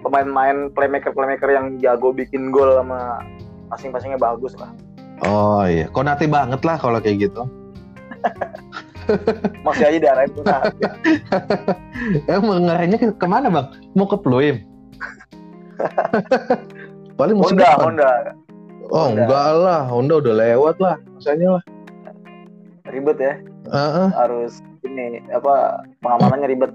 pemain-pemain 0.00 0.72
playmaker 0.72 1.12
playmaker 1.12 1.50
yang 1.50 1.76
jago 1.76 2.08
bikin 2.08 2.48
gol 2.48 2.72
sama 2.74 3.20
passing-passingnya 3.68 4.16
bagus 4.16 4.54
lah 4.56 4.70
Oh 5.22 5.62
iya, 5.62 5.86
Konate 5.88 6.26
banget 6.26 6.58
lah 6.60 6.74
kalau 6.74 6.98
kayak 6.98 7.30
gitu. 7.30 7.46
masih 9.64 9.86
aja 9.86 9.98
diarahin 10.00 10.30
tuh 10.32 10.42
nah, 10.42 10.58
Eh 12.28 12.38
mau 12.40 12.56
ngarahinnya 12.56 12.98
ke 12.98 13.06
ke 13.12 13.26
mana 13.26 13.46
bang? 13.46 13.66
Mau 13.94 14.10
ke 14.10 14.16
Pluim? 14.16 14.64
Paling 17.18 17.36
musim 17.36 17.54
Honda 17.54 17.68
depan. 17.68 17.84
Honda 17.86 18.10
Oh 18.84 19.06
Honda. 19.06 19.22
enggak 19.22 19.48
lah, 19.54 19.80
Honda 19.86 20.14
udah 20.18 20.34
lewat 20.34 20.76
lah, 20.78 20.96
masanya 21.14 21.48
lah. 21.56 21.62
Ribet 22.88 23.16
ya 23.16 23.34
Heeh. 23.72 24.08
harus 24.12 24.60
ini 24.84 25.24
apa 25.32 25.80
pengamanannya 26.04 26.48
ribet 26.52 26.72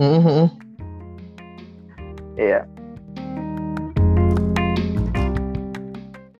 mhm. 0.00 0.48
iya 2.40 2.64